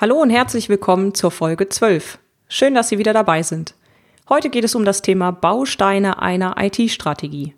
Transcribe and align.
Hallo 0.00 0.16
und 0.16 0.30
herzlich 0.30 0.70
willkommen 0.70 1.12
zur 1.12 1.30
Folge 1.30 1.68
12. 1.68 2.18
Schön, 2.48 2.72
dass 2.74 2.88
Sie 2.88 2.96
wieder 2.96 3.12
dabei 3.12 3.42
sind. 3.42 3.74
Heute 4.30 4.48
geht 4.48 4.64
es 4.64 4.74
um 4.74 4.86
das 4.86 5.02
Thema 5.02 5.30
Bausteine 5.30 6.22
einer 6.22 6.54
IT-Strategie. 6.58 7.52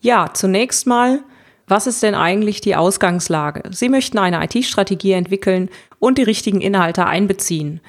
Ja, 0.00 0.30
zunächst 0.34 0.88
mal, 0.88 1.20
was 1.68 1.86
ist 1.86 2.02
denn 2.02 2.16
eigentlich 2.16 2.60
die 2.60 2.74
Ausgangslage? 2.74 3.70
Sie 3.70 3.88
möchten 3.88 4.18
eine 4.18 4.44
IT-Strategie 4.44 5.12
entwickeln 5.12 5.70
und 6.00 6.18
die 6.18 6.24
richtigen 6.24 6.60
Inhalte 6.60 7.06
einbeziehen. 7.06 7.80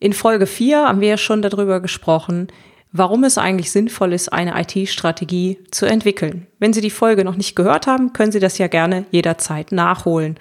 In 0.00 0.12
Folge 0.12 0.46
4 0.46 0.88
haben 0.88 1.00
wir 1.00 1.08
ja 1.08 1.16
schon 1.16 1.40
darüber 1.40 1.80
gesprochen, 1.80 2.48
warum 2.92 3.24
es 3.24 3.38
eigentlich 3.38 3.70
sinnvoll 3.70 4.12
ist, 4.12 4.34
eine 4.34 4.52
IT-Strategie 4.60 5.60
zu 5.70 5.86
entwickeln. 5.86 6.46
Wenn 6.58 6.74
Sie 6.74 6.82
die 6.82 6.90
Folge 6.90 7.24
noch 7.24 7.36
nicht 7.36 7.56
gehört 7.56 7.86
haben, 7.86 8.12
können 8.12 8.32
Sie 8.32 8.40
das 8.40 8.58
ja 8.58 8.66
gerne 8.66 9.06
jederzeit 9.12 9.72
nachholen. 9.72 10.38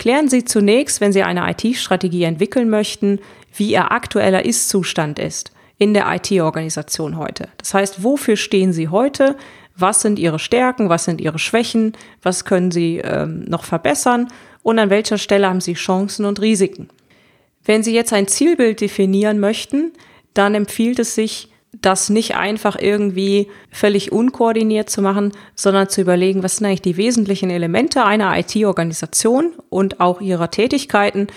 Klären 0.00 0.30
Sie 0.30 0.46
zunächst, 0.46 1.02
wenn 1.02 1.12
Sie 1.12 1.22
eine 1.22 1.50
IT-Strategie 1.50 2.22
entwickeln 2.22 2.70
möchten, 2.70 3.18
wie 3.54 3.72
Ihr 3.72 3.92
aktueller 3.92 4.46
Ist-Zustand 4.46 5.18
ist 5.18 5.52
in 5.76 5.92
der 5.92 6.06
IT-Organisation 6.10 7.18
heute. 7.18 7.48
Das 7.58 7.74
heißt, 7.74 8.02
wofür 8.02 8.36
stehen 8.36 8.72
Sie 8.72 8.88
heute? 8.88 9.36
Was 9.76 10.00
sind 10.00 10.18
Ihre 10.18 10.38
Stärken? 10.38 10.88
Was 10.88 11.04
sind 11.04 11.20
Ihre 11.20 11.38
Schwächen? 11.38 11.92
Was 12.22 12.46
können 12.46 12.70
Sie 12.70 12.96
ähm, 12.96 13.44
noch 13.44 13.64
verbessern? 13.64 14.28
Und 14.62 14.78
an 14.78 14.88
welcher 14.88 15.18
Stelle 15.18 15.46
haben 15.46 15.60
Sie 15.60 15.74
Chancen 15.74 16.24
und 16.24 16.40
Risiken? 16.40 16.88
Wenn 17.62 17.82
Sie 17.82 17.94
jetzt 17.94 18.14
ein 18.14 18.26
Zielbild 18.26 18.80
definieren 18.80 19.38
möchten, 19.38 19.92
dann 20.32 20.54
empfiehlt 20.54 20.98
es 20.98 21.14
sich, 21.14 21.50
das 21.72 22.10
nicht 22.10 22.36
einfach 22.36 22.76
irgendwie 22.80 23.48
völlig 23.70 24.12
unkoordiniert 24.12 24.90
zu 24.90 25.02
machen, 25.02 25.32
sondern 25.54 25.88
zu 25.88 26.00
überlegen, 26.00 26.42
was 26.42 26.56
sind 26.56 26.66
eigentlich 26.66 26.82
die 26.82 26.96
wesentlichen 26.96 27.50
Elemente 27.50 28.04
einer 28.04 28.36
IT-Organisation 28.38 29.52
und 29.68 30.00
auch 30.00 30.20
ihrer 30.20 30.50
Tätigkeiten 30.50 31.28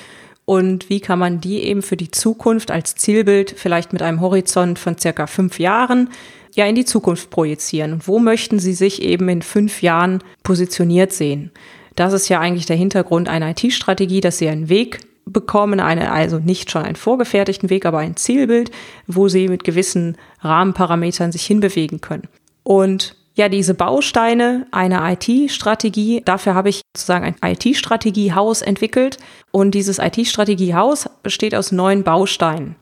und 0.45 0.89
wie 0.89 0.99
kann 0.99 1.19
man 1.19 1.39
die 1.39 1.63
eben 1.63 1.81
für 1.81 1.97
die 1.97 2.11
Zukunft 2.11 2.71
als 2.71 2.95
Zielbild 2.95 3.53
vielleicht 3.55 3.93
mit 3.93 4.01
einem 4.01 4.21
Horizont 4.21 4.79
von 4.79 4.97
circa 4.97 5.27
fünf 5.27 5.59
Jahren 5.59 6.09
ja 6.55 6.65
in 6.65 6.75
die 6.75 6.85
Zukunft 6.85 7.29
projizieren 7.29 8.01
wo 8.05 8.19
möchten 8.19 8.59
Sie 8.59 8.73
sich 8.73 9.01
eben 9.01 9.29
in 9.29 9.41
fünf 9.41 9.81
Jahren 9.81 10.19
positioniert 10.43 11.13
sehen. 11.13 11.51
Das 11.95 12.11
ist 12.11 12.27
ja 12.27 12.39
eigentlich 12.39 12.65
der 12.65 12.75
Hintergrund 12.75 13.29
einer 13.29 13.51
IT-Strategie, 13.51 14.19
dass 14.19 14.39
Sie 14.39 14.49
einen 14.49 14.67
Weg 14.67 14.99
bekommen 15.25 15.79
eine, 15.79 16.11
also 16.11 16.39
nicht 16.39 16.71
schon 16.71 16.83
einen 16.83 16.95
vorgefertigten 16.95 17.69
Weg, 17.69 17.85
aber 17.85 17.99
ein 17.99 18.16
Zielbild, 18.16 18.71
wo 19.07 19.27
sie 19.27 19.47
mit 19.47 19.63
gewissen 19.63 20.17
Rahmenparametern 20.41 21.31
sich 21.31 21.45
hinbewegen 21.45 22.02
können. 22.02 22.27
Und 22.63 23.16
ja, 23.35 23.49
diese 23.49 23.73
Bausteine 23.73 24.67
einer 24.71 25.11
IT-Strategie, 25.11 26.21
dafür 26.23 26.53
habe 26.53 26.69
ich 26.69 26.81
sozusagen 26.95 27.35
ein 27.41 27.51
IT-Strategiehaus 27.53 28.61
entwickelt. 28.61 29.17
Und 29.51 29.71
dieses 29.71 29.97
IT-Strategiehaus 29.97 31.09
besteht 31.23 31.55
aus 31.55 31.71
neun 31.71 32.03
Bausteinen. 32.03 32.75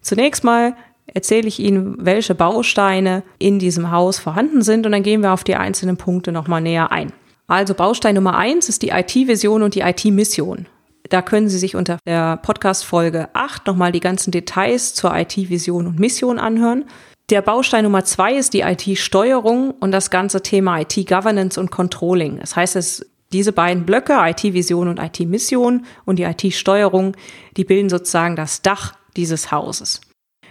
Zunächst 0.00 0.44
mal 0.44 0.76
erzähle 1.06 1.48
ich 1.48 1.58
Ihnen, 1.58 1.96
welche 1.98 2.34
Bausteine 2.34 3.24
in 3.38 3.58
diesem 3.58 3.90
Haus 3.90 4.18
vorhanden 4.18 4.62
sind 4.62 4.86
und 4.86 4.92
dann 4.92 5.02
gehen 5.02 5.22
wir 5.22 5.32
auf 5.32 5.42
die 5.42 5.56
einzelnen 5.56 5.96
Punkte 5.96 6.32
nochmal 6.32 6.60
näher 6.60 6.92
ein. 6.92 7.12
Also 7.48 7.74
Baustein 7.74 8.14
Nummer 8.14 8.36
eins 8.36 8.68
ist 8.68 8.82
die 8.82 8.90
IT-Vision 8.90 9.62
und 9.62 9.74
die 9.74 9.80
IT-Mission. 9.80 10.66
Da 11.08 11.22
können 11.22 11.48
Sie 11.48 11.58
sich 11.58 11.74
unter 11.74 11.98
der 12.06 12.36
Podcast-Folge 12.36 13.28
8 13.32 13.66
nochmal 13.66 13.92
die 13.92 14.00
ganzen 14.00 14.30
Details 14.30 14.94
zur 14.94 15.16
IT-Vision 15.16 15.86
und 15.86 15.98
Mission 15.98 16.38
anhören. 16.38 16.84
Der 17.30 17.42
Baustein 17.42 17.84
Nummer 17.84 18.04
zwei 18.04 18.34
ist 18.34 18.54
die 18.54 18.60
IT-Steuerung 18.60 19.72
und 19.72 19.92
das 19.92 20.10
ganze 20.10 20.42
Thema 20.42 20.80
IT-Governance 20.80 21.60
und 21.60 21.70
Controlling. 21.70 22.38
Das 22.40 22.56
heißt, 22.56 22.76
es 22.76 23.06
diese 23.32 23.52
beiden 23.52 23.84
Blöcke, 23.84 24.14
IT-Vision 24.18 24.88
und 24.88 24.98
IT-Mission 24.98 25.84
und 26.06 26.18
die 26.18 26.22
IT-Steuerung, 26.22 27.14
die 27.56 27.64
bilden 27.64 27.90
sozusagen 27.90 28.36
das 28.36 28.62
Dach 28.62 28.94
dieses 29.16 29.52
Hauses. 29.52 30.00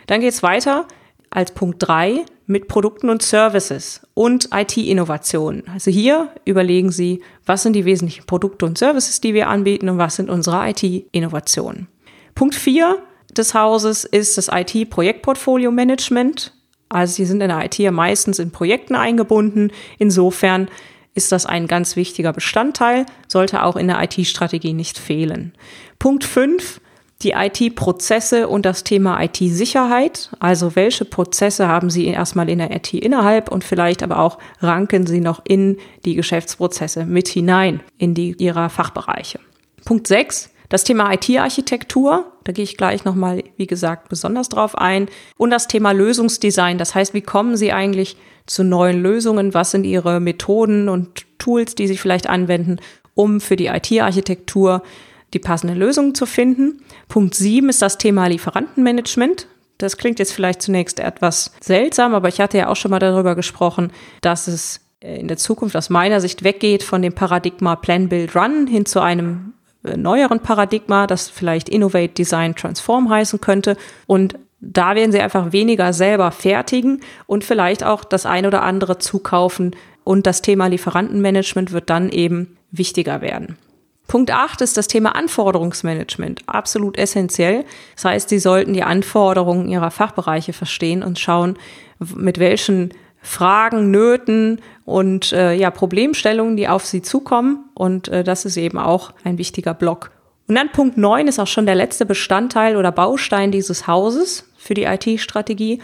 Dann 0.06 0.22
geht 0.22 0.34
es 0.34 0.44
weiter 0.44 0.88
als 1.30 1.52
Punkt 1.52 1.78
drei 1.80 2.26
mit 2.46 2.68
Produkten 2.68 3.10
und 3.10 3.22
Services 3.22 4.02
und 4.14 4.50
IT-Innovationen. 4.54 5.64
Also 5.74 5.92
hier 5.92 6.30
überlegen 6.46 6.92
Sie, 6.92 7.22
was 7.46 7.64
sind 7.64 7.74
die 7.74 7.86
wesentlichen 7.86 8.26
Produkte 8.26 8.66
und 8.66 8.78
Services, 8.78 9.22
die 9.22 9.34
wir 9.34 9.50
anbieten 9.50 9.90
und 9.90 9.98
was 9.98 10.16
sind 10.16 10.30
unsere 10.30 10.70
IT-Innovationen. 10.70 11.88
Punkt 12.36 12.56
4 12.56 12.98
des 13.36 13.54
Hauses 13.54 14.06
ist 14.06 14.38
das 14.38 14.50
IT-Projektportfolio-Management. 14.52 16.54
Also 16.90 17.16
Sie 17.16 17.26
sind 17.26 17.42
in 17.42 17.50
der 17.50 17.66
IT 17.66 17.78
ja 17.78 17.92
meistens 17.92 18.40
in 18.40 18.52
Projekten 18.52 18.96
eingebunden. 18.96 19.72
Insofern 19.98 20.70
ist 21.14 21.32
das 21.32 21.46
ein 21.46 21.68
ganz 21.68 21.96
wichtiger 21.96 22.32
Bestandteil, 22.32 23.06
sollte 23.28 23.64
auch 23.64 23.76
in 23.76 23.88
der 23.88 24.02
IT-Strategie 24.04 24.74
nicht 24.74 24.98
fehlen. 24.98 25.54
Punkt 26.00 26.24
5 26.24 26.80
die 27.24 27.32
IT-Prozesse 27.32 28.48
und 28.48 28.66
das 28.66 28.84
Thema 28.84 29.22
IT-Sicherheit. 29.24 30.30
Also 30.40 30.76
welche 30.76 31.06
Prozesse 31.06 31.68
haben 31.68 31.90
Sie 31.90 32.06
erstmal 32.06 32.50
in 32.50 32.60
der 32.60 32.76
IT 32.76 32.94
innerhalb 32.94 33.52
und 33.52 33.64
vielleicht 33.64 34.04
aber 34.04 34.20
auch 34.20 34.38
ranken 34.62 35.08
Sie 35.08 35.20
noch 35.20 35.42
in 35.44 35.78
die 36.06 36.16
Geschäftsprozesse 36.16 37.06
mit 37.06 37.28
hinein, 37.28 37.82
in 37.98 38.14
die 38.14 38.36
Ihrer 38.38 38.70
Fachbereiche. 38.70 39.40
Punkt 39.84 40.08
6. 40.08 40.52
Das 40.70 40.84
Thema 40.84 41.14
IT-Architektur, 41.14 42.26
da 42.44 42.52
gehe 42.52 42.66
ich 42.66 42.76
gleich 42.76 43.06
nochmal, 43.06 43.42
wie 43.56 43.68
gesagt, 43.68 44.10
besonders 44.10 44.50
drauf 44.50 44.78
ein. 44.78 45.08
Und 45.38 45.50
das 45.50 45.68
Thema 45.68 45.94
Lösungsdesign, 45.94 46.78
das 46.78 46.94
heißt, 46.94 47.14
wie 47.14 47.22
kommen 47.22 47.56
Sie 47.56 47.72
eigentlich 47.72 48.18
zu 48.48 48.64
neuen 48.64 49.02
Lösungen? 49.02 49.54
Was 49.54 49.72
sind 49.72 49.86
Ihre 49.86 50.20
Methoden 50.20 50.90
und 50.90 51.26
Tools, 51.40 51.76
die 51.76 51.88
Sie 51.88 51.98
vielleicht 51.98 52.28
anwenden, 52.28 52.80
um 53.16 53.40
für 53.40 53.56
die 53.56 53.68
IT-Architektur 53.68 54.84
die 55.34 55.40
passende 55.40 55.74
Lösung 55.74 56.16
zu 56.16 56.26
finden. 56.26 56.82
Punkt 57.08 57.36
sieben 57.36 57.70
ist 57.70 57.82
das 57.82 57.98
Thema 57.98 58.28
Lieferantenmanagement. 58.28 59.48
Das 59.78 59.98
klingt 59.98 60.20
jetzt 60.20 60.34
vielleicht 60.34 60.62
zunächst 60.62 61.00
etwas 61.00 61.54
seltsam, 61.60 62.16
aber 62.16 62.30
ich 62.30 62.40
hatte 62.42 62.58
ja 62.58 62.70
auch 62.70 62.76
schon 62.76 62.92
mal 62.92 63.00
darüber 63.00 63.36
gesprochen, 63.36 63.92
dass 64.22 64.48
es 64.48 64.82
in 65.00 65.28
der 65.28 65.38
Zukunft 65.38 65.76
aus 65.76 65.90
meiner 65.90 66.22
Sicht 66.22 66.44
weggeht 66.44 66.84
von 66.84 67.02
dem 67.02 67.14
Paradigma 67.14 67.76
Plan, 67.76 68.10
Build, 68.10 68.36
Run 68.36 68.66
hin 68.68 68.86
zu 68.86 69.00
einem 69.00 69.54
äh, 69.84 69.96
neueren 69.96 70.40
Paradigma, 70.40 71.06
das 71.06 71.30
vielleicht 71.30 71.70
Innovate, 71.70 72.14
Design, 72.14 72.56
Transform 72.56 73.10
heißen 73.10 73.40
könnte. 73.40 73.78
Und 74.08 74.36
da 74.60 74.96
werden 74.96 75.12
sie 75.12 75.20
einfach 75.20 75.52
weniger 75.52 75.94
selber 75.94 76.32
fertigen 76.32 77.02
und 77.28 77.44
vielleicht 77.44 77.84
auch 77.84 78.04
das 78.04 78.26
ein 78.26 78.48
oder 78.48 78.64
andere 78.64 78.98
zukaufen. 78.98 79.76
Und 80.04 80.26
das 80.26 80.42
Thema 80.42 80.68
Lieferantenmanagement 80.68 81.72
wird 81.72 81.90
dann 81.92 82.10
eben 82.10 82.58
wichtiger 82.72 83.22
werden. 83.22 83.58
Punkt 84.08 84.32
8 84.32 84.62
ist 84.62 84.78
das 84.78 84.88
Thema 84.88 85.16
Anforderungsmanagement. 85.16 86.42
Absolut 86.48 86.98
essentiell. 86.98 87.66
Das 87.96 88.06
heißt, 88.06 88.30
Sie 88.30 88.40
sollten 88.40 88.74
die 88.74 88.84
Anforderungen 88.84 89.68
Ihrer 89.68 89.92
Fachbereiche 89.92 90.54
verstehen 90.54 91.04
und 91.04 91.20
schauen, 91.20 91.58
mit 92.00 92.40
welchen 92.40 92.94
Fragen, 93.22 93.92
Nöten 93.92 94.62
und 94.86 95.34
äh, 95.34 95.54
ja, 95.54 95.70
Problemstellungen, 95.72 96.56
die 96.56 96.70
auf 96.70 96.86
Sie 96.86 97.02
zukommen. 97.02 97.66
Und 97.74 98.08
äh, 98.08 98.24
das 98.24 98.46
ist 98.46 98.56
eben 98.56 98.78
auch 98.78 99.12
ein 99.26 99.38
wichtiger 99.38 99.74
Block. 99.74 100.12
Und 100.48 100.56
dann 100.56 100.72
Punkt 100.72 100.98
9 100.98 101.28
ist 101.28 101.40
auch 101.40 101.48
schon 101.48 101.66
der 101.66 101.76
letzte 101.76 102.06
Bestandteil 102.06 102.78
oder 102.78 102.94
Baustein 102.94 103.52
dieses 103.52 103.88
Hauses 103.88 104.50
für 104.58 104.74
die 104.74 104.84
IT-Strategie. 104.84 105.82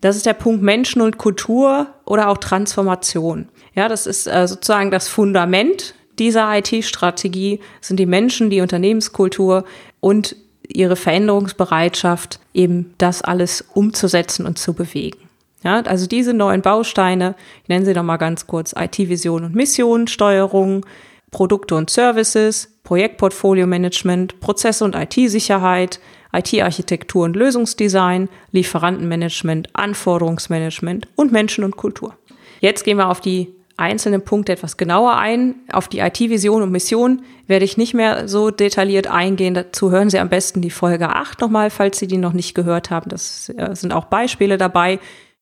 Das 0.00 0.16
ist 0.16 0.24
der 0.24 0.34
Punkt 0.34 0.62
Menschen 0.62 1.02
und 1.02 1.18
Kultur 1.18 1.88
oder 2.06 2.28
auch 2.28 2.38
Transformation. 2.38 3.48
Ja, 3.74 3.88
das 3.88 4.06
ist 4.06 4.26
äh, 4.26 4.48
sozusagen 4.48 4.90
das 4.90 5.08
Fundament 5.08 5.94
dieser 6.18 6.56
IT-Strategie 6.56 7.60
sind 7.80 7.98
die 7.98 8.06
Menschen, 8.06 8.50
die 8.50 8.60
Unternehmenskultur 8.60 9.64
und 10.00 10.36
ihre 10.68 10.96
Veränderungsbereitschaft, 10.96 12.40
eben 12.54 12.94
das 12.98 13.22
alles 13.22 13.64
umzusetzen 13.74 14.46
und 14.46 14.58
zu 14.58 14.74
bewegen. 14.74 15.18
Ja, 15.62 15.80
also 15.80 16.06
diese 16.06 16.34
neuen 16.34 16.62
Bausteine, 16.62 17.34
ich 17.62 17.68
nenne 17.68 17.84
sie 17.84 17.94
noch 17.94 18.02
mal 18.02 18.18
ganz 18.18 18.46
kurz, 18.46 18.74
IT-Vision 18.76 19.44
und 19.44 19.54
Mission, 19.54 20.06
Steuerung, 20.06 20.84
Produkte 21.30 21.74
und 21.74 21.90
Services, 21.90 22.78
Projektportfolio-Management, 22.84 24.38
Prozesse 24.40 24.84
und 24.84 24.94
IT-Sicherheit, 24.94 25.98
IT-Architektur 26.32 27.24
und 27.24 27.36
Lösungsdesign, 27.36 28.28
Lieferantenmanagement, 28.52 29.70
Anforderungsmanagement 29.72 31.08
und 31.16 31.32
Menschen 31.32 31.64
und 31.64 31.76
Kultur. 31.76 32.14
Jetzt 32.60 32.84
gehen 32.84 32.98
wir 32.98 33.08
auf 33.08 33.20
die 33.20 33.52
einzelnen 33.76 34.22
Punkte 34.22 34.52
etwas 34.52 34.76
genauer 34.76 35.16
ein. 35.16 35.56
Auf 35.70 35.88
die 35.88 35.98
IT-Vision 35.98 36.62
und 36.62 36.70
Mission 36.70 37.22
werde 37.46 37.64
ich 37.64 37.76
nicht 37.76 37.94
mehr 37.94 38.28
so 38.28 38.50
detailliert 38.50 39.06
eingehen. 39.06 39.54
Dazu 39.54 39.90
hören 39.90 40.10
Sie 40.10 40.18
am 40.18 40.28
besten 40.28 40.62
die 40.62 40.70
Folge 40.70 41.10
8 41.10 41.40
nochmal, 41.40 41.70
falls 41.70 41.98
Sie 41.98 42.06
die 42.06 42.16
noch 42.16 42.32
nicht 42.32 42.54
gehört 42.54 42.90
haben. 42.90 43.10
Das 43.10 43.50
äh, 43.50 43.74
sind 43.74 43.92
auch 43.92 44.06
Beispiele 44.06 44.56
dabei 44.56 44.98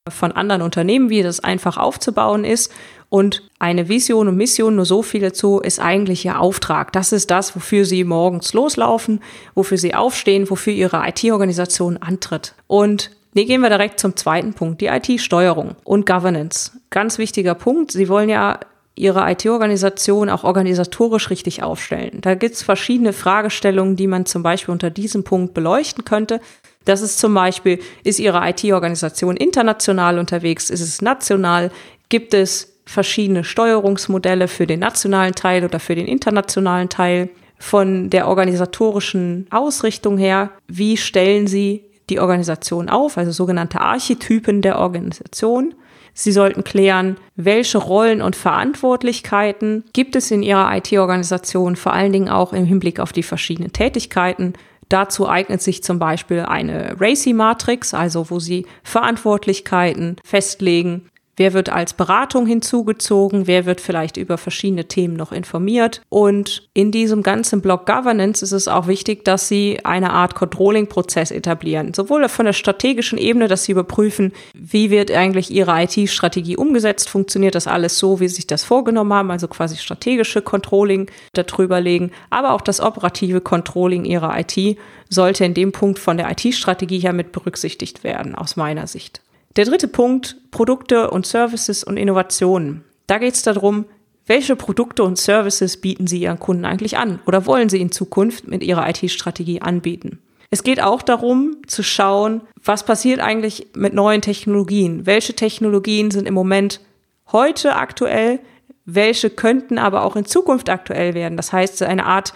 von 0.09 0.33
anderen 0.33 0.63
Unternehmen, 0.63 1.09
wie 1.09 1.23
das 1.23 1.41
einfach 1.41 1.77
aufzubauen 1.79 2.45
ist. 2.45 2.73
Und 3.09 3.49
eine 3.59 3.89
Vision 3.89 4.29
und 4.29 4.37
Mission, 4.37 4.75
nur 4.75 4.85
so 4.85 5.03
viel 5.03 5.21
dazu, 5.21 5.61
ist 5.61 5.81
eigentlich 5.81 6.25
Ihr 6.25 6.41
Auftrag. 6.41 6.93
Das 6.93 7.13
ist 7.13 7.31
das, 7.31 7.55
wofür 7.55 7.85
Sie 7.85 8.05
morgens 8.05 8.53
loslaufen, 8.53 9.21
wofür 9.55 9.79
Sie 9.79 9.95
aufstehen, 9.95 10.51
wofür 10.51 10.73
Ihre 10.73 11.07
IT-Organisation 11.07 11.97
antritt. 11.99 12.55
Und 12.67 13.13
hier 13.35 13.47
gehen 13.47 13.61
wir 13.63 13.69
direkt 13.69 13.99
zum 13.99 14.15
zweiten 14.15 14.55
Punkt, 14.55 14.81
die 14.81 14.87
IT-Steuerung 14.87 15.75
und 15.83 16.07
Governance. 16.07 16.71
Ganz 16.91 17.19
wichtiger 17.19 17.57
Punkt. 17.57 17.91
Sie 17.91 18.09
wollen 18.09 18.29
ja 18.29 18.61
Ihre 18.95 19.29
IT-Organisation 19.29 20.31
auch 20.31 20.45
organisatorisch 20.45 21.31
richtig 21.31 21.65
aufstellen. 21.65 22.21
Da 22.21 22.37
gibt 22.37 22.55
es 22.55 22.63
verschiedene 22.63 23.13
Fragestellungen, 23.13 23.97
die 23.97 24.07
man 24.07 24.25
zum 24.25 24.45
Beispiel 24.45 24.71
unter 24.71 24.89
diesem 24.89 25.25
Punkt 25.25 25.53
beleuchten 25.53 26.05
könnte. 26.05 26.41
Das 26.85 27.01
ist 27.01 27.19
zum 27.19 27.35
Beispiel, 27.35 27.81
ist 28.05 28.21
Ihre 28.21 28.49
IT-Organisation 28.49 29.37
international 29.37 30.21
unterwegs? 30.21 30.71
Ist 30.71 30.81
es 30.81 31.03
national? 31.03 31.73
Gibt 32.09 32.35
es 32.35 32.79
verschiedene 32.85 33.43
Steuerungsmodelle 33.43 34.47
für 34.47 34.69
den 34.69 34.79
nationalen 34.79 35.35
Teil 35.35 35.65
oder 35.65 35.81
für 35.81 35.97
den 35.97 36.07
internationalen 36.07 36.89
Teil? 36.89 37.31
Von 37.59 38.11
der 38.11 38.29
organisatorischen 38.29 39.47
Ausrichtung 39.51 40.19
her, 40.19 40.51
wie 40.69 40.97
stellen 40.97 41.47
Sie 41.47 41.85
die 42.11 42.21
Organisation 42.21 42.89
auf, 42.89 43.17
also 43.19 43.33
sogenannte 43.33 43.81
Archetypen 43.81 44.63
der 44.63 44.79
Organisation? 44.79 45.75
Sie 46.15 46.31
sollten 46.31 46.63
klären, 46.63 47.17
welche 47.35 47.79
Rollen 47.79 48.23
und 48.23 48.37
Verantwortlichkeiten 48.37 49.85
gibt 49.93 50.15
es 50.15 50.31
in 50.31 50.45
Ihrer 50.45 50.77
IT-Organisation, 50.77 51.75
vor 51.75 51.93
allen 51.93 52.13
Dingen 52.13 52.29
auch 52.29 52.53
im 52.53 52.65
Hinblick 52.65 53.01
auf 53.01 53.13
die 53.13 53.25
verschiedenen 53.25 53.73
Tätigkeiten. 53.73 54.53
Dazu 54.89 55.29
eignet 55.29 55.61
sich 55.61 55.83
zum 55.83 55.99
Beispiel 55.99 56.41
eine 56.41 57.01
RACI-Matrix, 57.01 57.95
also 57.95 58.31
wo 58.31 58.39
Sie 58.39 58.67
Verantwortlichkeiten 58.85 60.17
festlegen, 60.25 61.11
Wer 61.37 61.53
wird 61.53 61.69
als 61.69 61.95
Beratung 61.95 62.47
hinzugezogen? 62.47 63.47
Wer 63.47 63.67
wird 63.67 63.81
vielleicht 63.81 64.17
über 64.17 64.39
verschiedene 64.39 64.85
Themen 64.85 65.17
noch 65.17 65.33
informiert? 65.33 66.01
Und 66.09 66.69
in 66.75 66.93
diesem 66.93 67.23
ganzen 67.23 67.61
Block 67.61 67.87
Governance 67.87 68.45
ist 68.45 68.53
es 68.53 68.69
auch 68.69 68.87
wichtig, 68.87 69.25
dass 69.25 69.49
Sie 69.49 69.81
eine 69.85 70.11
Art 70.11 70.35
Controlling-Prozess 70.35 71.31
etablieren. 71.31 71.93
Sowohl 71.93 72.29
von 72.29 72.47
der 72.47 72.53
strategischen 72.53 73.19
Ebene, 73.19 73.49
dass 73.49 73.65
Sie 73.65 73.73
überprüfen, 73.73 74.33
wie 74.55 74.91
wird 74.91 75.11
eigentlich 75.11 75.51
Ihre 75.51 75.83
IT-Strategie 75.83 76.57
umgesetzt? 76.57 77.09
Funktioniert 77.09 77.55
das 77.57 77.67
alles 77.67 77.99
so, 77.99 78.21
wie 78.21 78.29
Sie 78.29 78.37
sich 78.37 78.47
das 78.47 78.63
vorgenommen 78.63 79.13
haben? 79.13 79.31
Also 79.31 79.49
quasi 79.49 79.77
strategische 79.77 80.43
Controlling 80.43 81.11
darüber 81.33 81.81
legen, 81.81 82.13
aber 82.31 82.53
auch 82.53 82.61
das 82.61 82.81
operative 82.81 83.41
Controlling 83.41 84.05
Ihrer 84.05 84.39
IT 84.39 84.79
sollte 85.11 85.45
in 85.45 85.55
dem 85.55 85.73
Punkt 85.73 85.99
von 85.99 86.17
der 86.17 86.31
IT-Strategie 86.31 87.01
her 87.01 87.13
mit 87.13 87.33
berücksichtigt 87.33 88.05
werden, 88.05 88.35
aus 88.35 88.57
meiner 88.57 88.87
Sicht. 88.87 89.24
Der 89.57 89.65
dritte 89.65 89.87
Punkt, 89.87 90.37
Produkte 90.51 91.11
und 91.11 91.27
Services 91.27 91.85
und 91.85 91.97
Innovationen. 91.97 92.83
Da 93.07 93.19
geht 93.19 93.35
es 93.35 93.43
darum, 93.43 93.85
welche 94.27 94.57
Produkte 94.57 95.05
und 95.05 95.17
Services 95.17 95.81
bieten 95.81 96.09
Sie 96.09 96.23
Ihren 96.23 96.41
Kunden 96.41 96.65
eigentlich 96.65 96.97
an 96.97 97.21
oder 97.25 97.47
wollen 97.47 97.69
Sie 97.69 97.81
in 97.81 97.93
Zukunft 97.93 98.49
mit 98.49 98.65
Ihrer 98.65 98.89
IT-Strategie 98.89 99.63
anbieten? 99.63 100.19
Es 100.51 100.65
geht 100.65 100.83
auch 100.83 101.03
darum 101.03 101.59
zu 101.69 101.85
schauen, 101.85 102.41
was 102.65 102.85
passiert 102.85 103.21
eigentlich 103.21 103.69
mit 103.77 103.95
neuen 103.95 104.23
Technologien? 104.23 105.07
Welche 105.07 105.35
Technologien 105.35 106.11
sind 106.11 106.27
im 106.27 106.35
Moment 106.35 106.81
heute 107.31 107.77
aktuell? 107.77 108.41
Welche 108.87 109.31
könnten 109.31 109.79
aber 109.79 110.03
auch 110.03 110.17
in 110.17 110.25
Zukunft 110.25 110.69
aktuell 110.69 111.15
werden? 111.15 111.37
Das 111.37 111.53
heißt, 111.53 111.81
eine 111.83 112.07
Art 112.07 112.35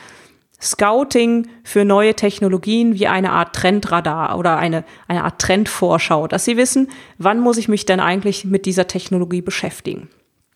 Scouting 0.61 1.49
für 1.63 1.85
neue 1.85 2.15
Technologien 2.15 2.95
wie 2.95 3.07
eine 3.07 3.31
Art 3.31 3.55
Trendradar 3.55 4.37
oder 4.39 4.59
eine, 4.59 4.85
eine 5.07 5.25
Art 5.25 5.41
Trendvorschau, 5.41 6.27
dass 6.27 6.45
Sie 6.45 6.57
wissen, 6.57 6.91
wann 7.17 7.39
muss 7.39 7.59
ich 7.59 7.69
mich 7.69 7.87
denn 7.87 8.01
eigentlich 8.01 8.45
mit 8.45 8.67
dieser 8.67 8.89
Technologie 8.89 9.43
beschäftigen. 9.43 10.09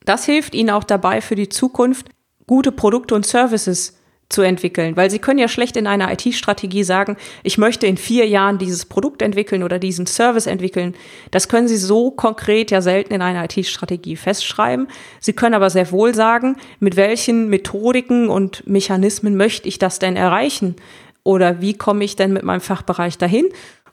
Das 0.03 0.25
hilft 0.25 0.55
Ihnen 0.55 0.69
auch 0.69 0.83
dabei 0.83 1.21
für 1.21 1.35
die 1.35 1.47
Zukunft, 1.47 2.09
gute 2.47 2.73
Produkte 2.73 3.15
und 3.15 3.25
Services 3.25 3.97
zu 4.33 4.41
entwickeln, 4.41 4.97
weil 4.97 5.09
sie 5.09 5.19
können 5.19 5.39
ja 5.39 5.47
schlecht 5.47 5.77
in 5.77 5.87
einer 5.87 6.11
IT-Strategie 6.11 6.83
sagen, 6.83 7.15
ich 7.43 7.57
möchte 7.57 7.87
in 7.87 7.97
vier 7.97 8.27
Jahren 8.27 8.57
dieses 8.57 8.85
Produkt 8.85 9.21
entwickeln 9.21 9.63
oder 9.63 9.79
diesen 9.79 10.07
Service 10.07 10.47
entwickeln. 10.47 10.95
Das 11.31 11.47
können 11.47 11.67
sie 11.67 11.77
so 11.77 12.11
konkret 12.11 12.71
ja 12.71 12.81
selten 12.81 13.13
in 13.13 13.21
einer 13.21 13.45
IT-Strategie 13.45 14.15
festschreiben. 14.15 14.87
Sie 15.19 15.33
können 15.33 15.55
aber 15.55 15.69
sehr 15.69 15.91
wohl 15.91 16.13
sagen, 16.15 16.57
mit 16.79 16.95
welchen 16.95 17.47
Methodiken 17.49 18.27
und 18.27 18.67
Mechanismen 18.67 19.37
möchte 19.37 19.67
ich 19.67 19.79
das 19.79 19.99
denn 19.99 20.15
erreichen? 20.15 20.75
Oder 21.23 21.61
wie 21.61 21.75
komme 21.75 22.03
ich 22.03 22.15
denn 22.15 22.33
mit 22.33 22.43
meinem 22.43 22.61
Fachbereich 22.61 23.17
dahin? 23.17 23.45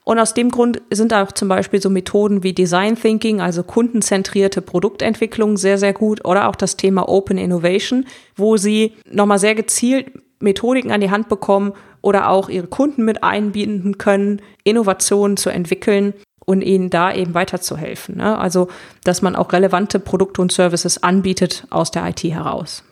Und 0.05 0.19
aus 0.19 0.35
dem 0.35 0.51
Grund 0.51 0.81
sind 0.91 1.13
auch 1.13 1.31
zum 1.33 1.49
Beispiel 1.49 1.81
so 1.81 1.91
Methoden 1.91 2.43
wie 2.43 2.53
Design 2.53 2.97
Thinking, 2.97 3.41
also 3.41 3.63
kundenzentrierte 3.63 4.63
Produktentwicklung 4.63 5.57
sehr, 5.57 5.79
sehr 5.79 5.93
gut 5.93 6.25
oder 6.25 6.49
auch 6.49 6.57
das 6.57 6.77
Thema 6.77 7.09
Open 7.09 7.39
Innovation, 7.39 8.07
wo 8.35 8.57
sie 8.57 8.95
nochmal 9.09 9.39
sehr 9.39 9.55
gezielt 9.55 10.11
Methodiken 10.41 10.91
an 10.91 11.01
die 11.01 11.11
Hand 11.11 11.29
bekommen 11.29 11.73
oder 12.03 12.31
auch 12.31 12.49
ihre 12.49 12.67
Kunden 12.67 13.05
mit 13.05 13.23
einbinden 13.23 13.99
können, 13.99 14.43
Innovationen 14.65 15.37
zu 15.37 15.51
entwickeln 15.51 16.15
und 16.45 16.63
ihnen 16.63 16.91
da 16.91 17.15
eben 17.15 17.35
weiterzuhelfen. 17.35 18.17
Ne? 18.17 18.39
Also, 18.39 18.69
dass 19.05 19.23
man 19.23 19.37
auch 19.37 19.53
relevante 19.53 20.01
Produkte 20.01 20.43
und 20.43 20.51
Services 20.51 21.03
anbietet 21.03 21.67
aus 21.71 21.91
der 21.91 22.07
IT 22.09 22.25
heraus. 22.25 22.83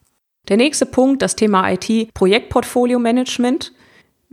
Der 0.48 0.56
nächste 0.56 0.86
Punkt, 0.86 1.22
das 1.22 1.36
Thema 1.36 1.70
IT, 1.70 2.14
Projektportfolio 2.14 2.98
Management. 2.98 3.72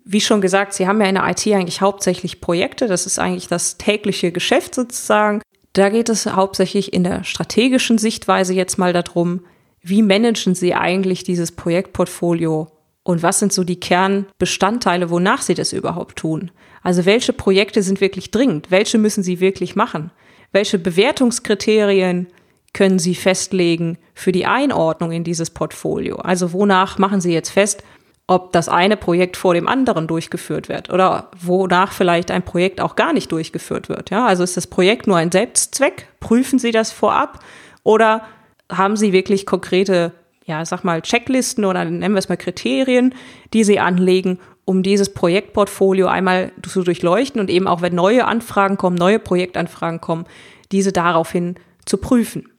Wie 0.03 0.21
schon 0.21 0.41
gesagt, 0.41 0.73
Sie 0.73 0.87
haben 0.87 1.01
ja 1.01 1.07
in 1.07 1.15
der 1.15 1.27
IT 1.27 1.45
eigentlich 1.47 1.81
hauptsächlich 1.81 2.39
Projekte. 2.39 2.87
Das 2.87 3.05
ist 3.05 3.17
eigentlich 3.17 3.47
das 3.47 3.77
tägliche 3.77 4.31
Geschäft 4.31 4.75
sozusagen. 4.75 5.41
Da 5.73 5.89
geht 5.89 6.07
es 6.07 6.25
hauptsächlich 6.25 6.93
in 6.93 7.03
der 7.03 7.23
strategischen 7.23 7.97
Sichtweise 7.97 8.53
jetzt 8.53 8.77
mal 8.77 8.93
darum, 8.93 9.41
wie 9.81 10.03
managen 10.03 10.55
Sie 10.55 10.73
eigentlich 10.73 11.23
dieses 11.23 11.51
Projektportfolio 11.51 12.69
und 13.05 13.21
was 13.21 13.37
sind 13.37 13.53
so 13.53 13.63
die 13.63 13.79
Kernbestandteile, 13.79 15.11
wonach 15.11 15.43
Sie 15.43 15.53
das 15.53 15.73
überhaupt 15.73 16.15
tun? 16.17 16.49
Also 16.81 17.05
welche 17.05 17.33
Projekte 17.33 17.83
sind 17.83 18.01
wirklich 18.01 18.31
dringend? 18.31 18.71
Welche 18.71 18.97
müssen 18.97 19.21
Sie 19.23 19.39
wirklich 19.39 19.75
machen? 19.75 20.09
Welche 20.51 20.79
Bewertungskriterien 20.79 22.27
können 22.73 22.97
Sie 22.97 23.13
festlegen 23.13 23.99
für 24.15 24.31
die 24.31 24.47
Einordnung 24.47 25.11
in 25.11 25.23
dieses 25.23 25.51
Portfolio? 25.51 26.15
Also 26.15 26.51
wonach 26.51 26.97
machen 26.97 27.21
Sie 27.21 27.31
jetzt 27.31 27.51
fest, 27.51 27.83
ob 28.25 28.51
das 28.53 28.69
eine 28.69 28.97
Projekt 28.97 29.37
vor 29.37 29.53
dem 29.53 29.67
anderen 29.67 30.07
durchgeführt 30.07 30.67
wird 30.67 30.91
oder 30.91 31.29
wonach 31.39 31.91
vielleicht 31.91 32.31
ein 32.31 32.43
Projekt 32.43 32.81
auch 32.81 32.95
gar 32.95 33.13
nicht 33.13 33.31
durchgeführt 33.31 33.87
wird. 33.87 34.09
Ja, 34.09 34.25
also 34.25 34.43
ist 34.43 34.57
das 34.57 34.65
Projekt 34.65 35.05
nur 35.05 35.17
ein 35.17 35.31
Selbstzweck? 35.31 36.07
Prüfen 36.19 36.57
Sie 36.57 36.71
das 36.71 36.91
vorab 36.91 37.43
oder 37.83 38.23
haben 38.71 38.97
Sie 38.97 39.13
wirklich 39.13 39.45
konkrete, 39.45 40.11
ja, 40.45 40.63
sag 40.63 40.83
mal 40.83 41.01
Checklisten 41.01 41.65
oder 41.65 41.83
nennen 41.85 42.13
wir 42.13 42.19
es 42.19 42.29
mal 42.29 42.37
Kriterien, 42.37 43.13
die 43.53 43.63
Sie 43.63 43.79
anlegen, 43.79 44.39
um 44.63 44.83
dieses 44.83 45.13
Projektportfolio 45.13 46.07
einmal 46.07 46.51
zu 46.67 46.83
durchleuchten 46.83 47.41
und 47.41 47.49
eben 47.49 47.67
auch 47.67 47.81
wenn 47.81 47.95
neue 47.95 48.25
Anfragen 48.25 48.77
kommen, 48.77 48.95
neue 48.95 49.19
Projektanfragen 49.19 50.01
kommen, 50.01 50.25
diese 50.71 50.91
daraufhin 50.91 51.55
zu 51.85 51.97
prüfen. 51.97 52.49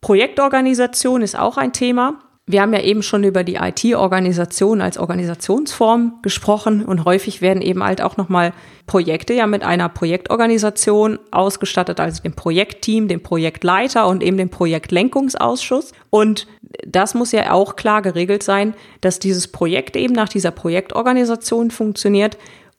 Projektorganisation 0.00 1.22
ist 1.22 1.38
auch 1.38 1.58
ein 1.58 1.72
Thema. 1.72 2.20
Wir 2.46 2.62
haben 2.62 2.72
ja 2.72 2.80
eben 2.80 3.02
schon 3.02 3.22
über 3.22 3.44
die 3.44 3.56
IT-Organisation 3.56 4.80
als 4.80 4.98
Organisationsform 4.98 6.18
gesprochen 6.22 6.84
und 6.84 7.04
häufig 7.04 7.42
werden 7.42 7.62
eben 7.62 7.84
halt 7.84 8.02
auch 8.02 8.16
nochmal 8.16 8.52
Projekte 8.86 9.34
ja 9.34 9.46
mit 9.46 9.62
einer 9.62 9.88
Projektorganisation 9.88 11.20
ausgestattet, 11.30 12.00
also 12.00 12.22
dem 12.22 12.32
Projektteam, 12.32 13.06
dem 13.06 13.22
Projektleiter 13.22 14.08
und 14.08 14.22
eben 14.22 14.36
dem 14.36 14.48
Projektlenkungsausschuss. 14.48 15.92
Und 16.08 16.48
das 16.86 17.14
muss 17.14 17.32
ja 17.32 17.52
auch 17.52 17.76
klar 17.76 18.02
geregelt 18.02 18.42
sein, 18.42 18.74
dass 19.00 19.18
dieses 19.18 19.48
Projekt 19.48 19.96
eben 19.96 20.14
nach 20.14 20.28
dieser 20.28 20.50
Projektorganisation 20.50 21.70
funktioniert 21.70 22.38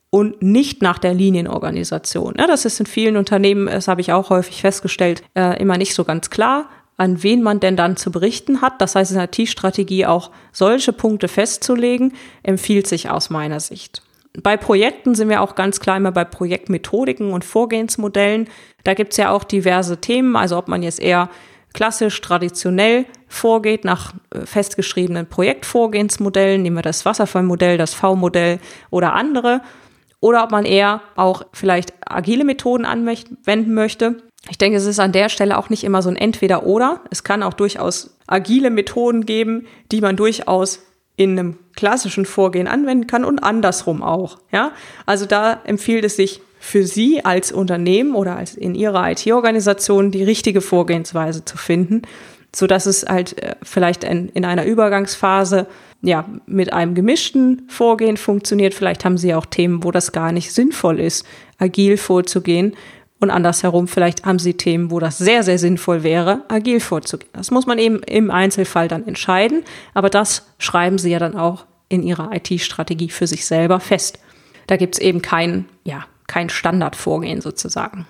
und 0.10 0.42
nicht 0.42 0.82
nach 0.82 0.98
der 0.98 1.14
Linienorganisation. 1.14 2.36
Ja, 2.38 2.48
das 2.48 2.66
ist 2.66 2.80
in 2.80 2.86
vielen 2.86 3.18
Unternehmen, 3.18 3.68
das 3.68 3.88
habe 3.88 4.02
ich 4.02 4.12
auch 4.12 4.30
häufig 4.30 4.62
festgestellt, 4.62 5.24
äh, 5.36 5.60
immer 5.62 5.78
nicht 5.78 5.94
so 5.94 6.04
ganz 6.04 6.30
klar 6.30 6.70
an 7.02 7.24
wen 7.24 7.42
man 7.42 7.60
denn 7.60 7.76
dann 7.76 7.98
zu 7.98 8.12
berichten 8.12 8.62
hat. 8.62 8.80
Das 8.80 8.94
heißt, 8.94 9.10
in 9.10 9.18
der 9.18 9.26
IT-Strategie 9.26 10.06
auch 10.06 10.30
solche 10.52 10.94
Punkte 10.94 11.28
festzulegen, 11.28 12.14
empfiehlt 12.44 12.86
sich 12.86 13.10
aus 13.10 13.32
meiner 13.32 13.60
Sicht. 13.60 14.04
Bei 14.40 14.56
Projekten 14.56 15.16
sind 15.16 15.28
wir 15.28 15.42
auch 15.42 15.56
ganz 15.56 15.80
klar 15.80 15.98
immer 15.98 16.12
bei 16.12 16.26
Projektmethodiken 16.26 17.34
und 17.34 17.44
Vorgehensmodellen. 17.44 18.48
Da 18.84 18.94
gibt 18.94 19.14
es 19.14 19.18
ja 19.18 19.32
auch 19.32 19.44
diverse 19.44 19.98
Themen, 19.98 20.36
also 20.36 20.60
ob 20.60 20.68
man 20.68 20.84
jetzt 20.84 21.02
eher 21.02 21.30
klassisch, 21.74 22.20
traditionell 22.22 23.06
vorgeht 23.28 23.86
nach 23.86 24.14
äh, 24.32 24.46
festgeschriebenen 24.46 25.28
Projektvorgehensmodellen, 25.28 26.62
nehmen 26.62 26.78
wir 26.78 26.82
das 26.82 27.06
Wasserfallmodell, 27.06 27.78
das 27.78 27.94
V-Modell 27.94 28.60
oder 28.90 29.14
andere, 29.14 29.62
oder 30.20 30.44
ob 30.44 30.52
man 30.52 30.66
eher 30.66 31.02
auch 31.16 31.44
vielleicht 31.52 31.94
agile 32.06 32.44
Methoden 32.44 32.86
anwenden 32.86 33.74
möchte. 33.74 34.22
Ich 34.50 34.58
denke, 34.58 34.78
es 34.78 34.86
ist 34.86 35.00
an 35.00 35.12
der 35.12 35.30
Stelle 35.30 35.58
auch 35.58 35.70
nicht 35.70 35.84
immer 35.84 36.02
so 36.02 36.10
ein 36.10 36.16
Entweder-Oder. 36.16 37.02
Es 37.10 37.24
kann 37.24 37.44
auch 37.44 37.54
durchaus 37.54 38.18
agile 38.28 38.70
Methoden 38.70 39.26
geben, 39.26 39.68
die 39.92 40.02
man 40.02 40.16
durchaus 40.16 40.80
in 41.16 41.38
einem 41.38 41.58
klassischen 41.76 42.26
Vorgehen 42.26 42.68
anwenden 42.68 43.08
kann 43.08 43.26
und 43.26 43.40
andersrum 43.40 44.02
auch. 44.02 44.40
Ja, 44.52 44.72
also 45.06 45.26
da 45.26 45.62
empfiehlt 45.64 46.06
es 46.06 46.16
sich 46.16 46.42
für 46.64 46.86
Sie 46.86 47.26
als 47.26 47.52
Unternehmen 47.52 48.14
oder 48.14 48.38
als 48.38 48.56
in 48.56 48.76
Ihrer 48.76 49.10
IT-Organisation 49.10 50.12
die 50.12 50.24
richtige 50.24 50.62
Vorgehensweise 50.62 51.44
zu 51.44 51.58
finden, 51.58 52.04
so 52.56 52.68
dass 52.68 52.86
es 52.86 53.04
halt 53.10 53.42
äh, 53.42 53.56
vielleicht 53.64 54.04
in, 54.04 54.30
in 54.30 54.46
einer 54.46 54.66
Übergangsphase 54.66 55.66
ja 56.04 56.24
mit 56.46 56.72
einem 56.72 56.94
gemischten 56.94 57.64
Vorgehen 57.68 58.16
funktioniert. 58.16 58.76
Vielleicht 58.76 59.04
haben 59.06 59.18
Sie 59.18 59.34
auch 59.34 59.48
Themen, 59.48 59.84
wo 59.84 59.90
das 59.90 60.12
gar 60.12 60.32
nicht 60.32 60.54
sinnvoll 60.54 61.00
ist, 61.00 61.26
agil 61.58 61.98
vorzugehen. 61.98 62.76
Und 63.20 63.32
andersherum, 63.32 63.88
vielleicht 63.88 64.26
haben 64.26 64.40
Sie 64.40 64.54
Themen, 64.54 64.92
wo 64.92 65.00
das 65.00 65.18
sehr, 65.18 65.42
sehr 65.42 65.58
sinnvoll 65.58 66.04
wäre, 66.04 66.44
agil 66.48 66.80
vorzugehen. 66.80 67.32
Das 67.34 67.50
muss 67.50 67.66
man 67.66 67.80
eben 67.80 68.04
im 68.04 68.30
Einzelfall 68.30 68.88
dann 68.88 69.08
entscheiden. 69.08 69.64
Aber 69.96 70.12
das 70.12 70.46
schreiben 70.60 71.00
Sie 71.00 71.10
ja 71.10 71.18
dann 71.18 71.36
auch 71.36 71.66
in 71.90 72.04
Ihrer 72.04 72.32
IT-Strategie 72.34 73.10
für 73.10 73.26
sich 73.26 73.48
selber 73.48 73.80
fest. 73.80 74.20
Da 74.68 74.78
gibt 74.78 74.96
es 74.96 75.02
eben 75.02 75.24
kein, 75.24 75.66
ja, 75.84 76.06
kein 76.32 76.50
Standardvorgehen 76.50 77.42
sozusagen. 77.42 78.08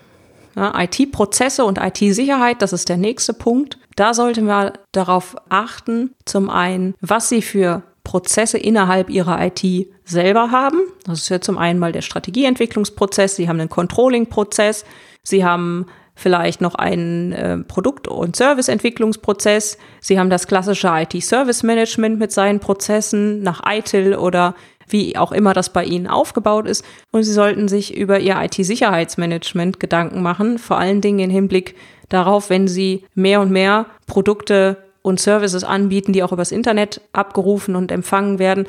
Ja, 0.55 0.79
IT-Prozesse 0.79 1.65
und 1.65 1.79
IT-Sicherheit, 1.79 2.61
das 2.61 2.71
ist 2.71 2.87
der 2.87 2.97
nächste 2.97 3.33
Punkt. 3.33 3.79
Da 3.95 4.13
sollte 4.13 4.43
man 4.43 4.73
darauf 4.91 5.35
achten, 5.49 6.13
zum 6.25 6.49
einen, 6.49 6.93
was 7.01 7.29
Sie 7.29 7.41
für 7.41 7.81
Prozesse 8.03 8.59
innerhalb 8.59 9.09
Ihrer 9.09 9.43
IT 9.43 9.87
selber 10.05 10.51
haben. 10.51 10.77
Das 11.05 11.19
ist 11.19 11.29
ja 11.29 11.41
zum 11.41 11.57
einen 11.57 11.79
mal 11.79 11.93
der 11.93 12.01
Strategieentwicklungsprozess, 12.03 13.35
Sie 13.37 13.49
haben 13.49 13.59
einen 13.59 13.69
Controlling-Prozess, 13.69 14.85
Sie 15.23 15.43
haben 15.43 15.87
vielleicht 16.13 16.61
noch 16.61 16.75
einen 16.75 17.31
äh, 17.31 17.57
Produkt- 17.57 18.07
und 18.07 18.35
Serviceentwicklungsprozess. 18.35 19.79
Sie 20.01 20.19
haben 20.19 20.29
das 20.29 20.45
klassische 20.45 20.89
IT-Service-Management 20.89 22.19
mit 22.19 22.31
seinen 22.31 22.59
Prozessen 22.59 23.41
nach 23.41 23.61
ITIL 23.67 24.15
oder 24.15 24.53
wie 24.91 25.17
auch 25.17 25.31
immer 25.31 25.53
das 25.53 25.73
bei 25.73 25.83
Ihnen 25.83 26.07
aufgebaut 26.07 26.67
ist. 26.67 26.83
Und 27.11 27.23
Sie 27.23 27.33
sollten 27.33 27.67
sich 27.67 27.95
über 27.95 28.19
Ihr 28.19 28.39
IT-Sicherheitsmanagement 28.41 29.79
Gedanken 29.79 30.21
machen, 30.21 30.57
vor 30.57 30.77
allen 30.77 31.01
Dingen 31.01 31.19
im 31.19 31.29
Hinblick 31.29 31.75
darauf, 32.09 32.49
wenn 32.49 32.67
Sie 32.67 33.03
mehr 33.15 33.41
und 33.41 33.51
mehr 33.51 33.87
Produkte 34.07 34.77
und 35.01 35.19
Services 35.19 35.63
anbieten, 35.63 36.13
die 36.13 36.23
auch 36.23 36.31
übers 36.31 36.51
Internet 36.51 37.01
abgerufen 37.13 37.75
und 37.75 37.91
empfangen 37.91 38.39
werden. 38.39 38.67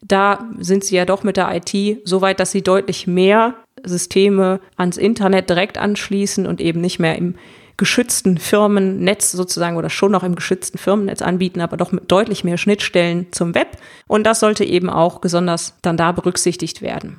Da 0.00 0.48
sind 0.58 0.84
Sie 0.84 0.96
ja 0.96 1.04
doch 1.04 1.22
mit 1.22 1.36
der 1.36 1.50
IT 1.54 2.00
so 2.04 2.20
weit, 2.20 2.40
dass 2.40 2.52
Sie 2.52 2.62
deutlich 2.62 3.06
mehr 3.06 3.54
Systeme 3.84 4.60
ans 4.76 4.96
Internet 4.96 5.48
direkt 5.48 5.78
anschließen 5.78 6.46
und 6.46 6.60
eben 6.60 6.80
nicht 6.80 6.98
mehr 6.98 7.16
im 7.16 7.34
geschützten 7.76 8.38
Firmennetz 8.38 9.32
sozusagen 9.32 9.76
oder 9.76 9.90
schon 9.90 10.12
noch 10.12 10.22
im 10.22 10.34
geschützten 10.34 10.78
Firmennetz 10.78 11.22
anbieten, 11.22 11.60
aber 11.60 11.76
doch 11.76 11.92
mit 11.92 12.10
deutlich 12.10 12.44
mehr 12.44 12.58
Schnittstellen 12.58 13.26
zum 13.32 13.54
Web. 13.54 13.78
Und 14.06 14.24
das 14.24 14.40
sollte 14.40 14.64
eben 14.64 14.90
auch 14.90 15.20
besonders 15.20 15.74
dann 15.82 15.96
da 15.96 16.12
berücksichtigt 16.12 16.82
werden. 16.82 17.18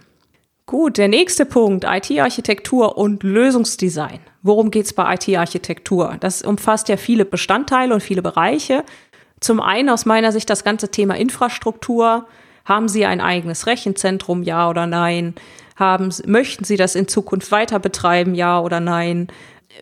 Gut, 0.66 0.98
der 0.98 1.10
nächste 1.10 1.46
Punkt, 1.46 1.84
IT-Architektur 1.84 2.98
und 2.98 3.22
Lösungsdesign. 3.24 4.20
Worum 4.44 4.72
geht 4.72 4.86
es 4.86 4.94
bei 4.94 5.14
IT-Architektur? 5.16 6.16
Das 6.22 6.42
umfasst 6.42 6.88
ja 6.88 6.96
viele 6.96 7.26
Bestandteile 7.26 7.94
und 7.94 8.02
viele 8.02 8.22
Bereiche. 8.22 8.84
Zum 9.42 9.60
einen 9.60 9.90
aus 9.90 10.06
meiner 10.06 10.32
Sicht 10.32 10.50
das 10.50 10.64
ganze 10.64 10.90
Thema 10.90 11.18
Infrastruktur. 11.18 12.28
Haben 12.64 12.88
Sie 12.88 13.06
ein 13.06 13.20
eigenes 13.20 13.68
Rechenzentrum, 13.68 14.42
ja 14.42 14.70
oder 14.70 14.88
nein? 14.88 15.36
Haben, 15.76 16.14
möchten 16.26 16.64
Sie 16.64 16.78
das 16.78 16.96
in 16.96 17.10
Zukunft 17.10 17.52
weiter 17.52 17.80
betreiben, 17.80 18.34
ja 18.34 18.62
oder 18.62 18.80
nein? 18.80 19.28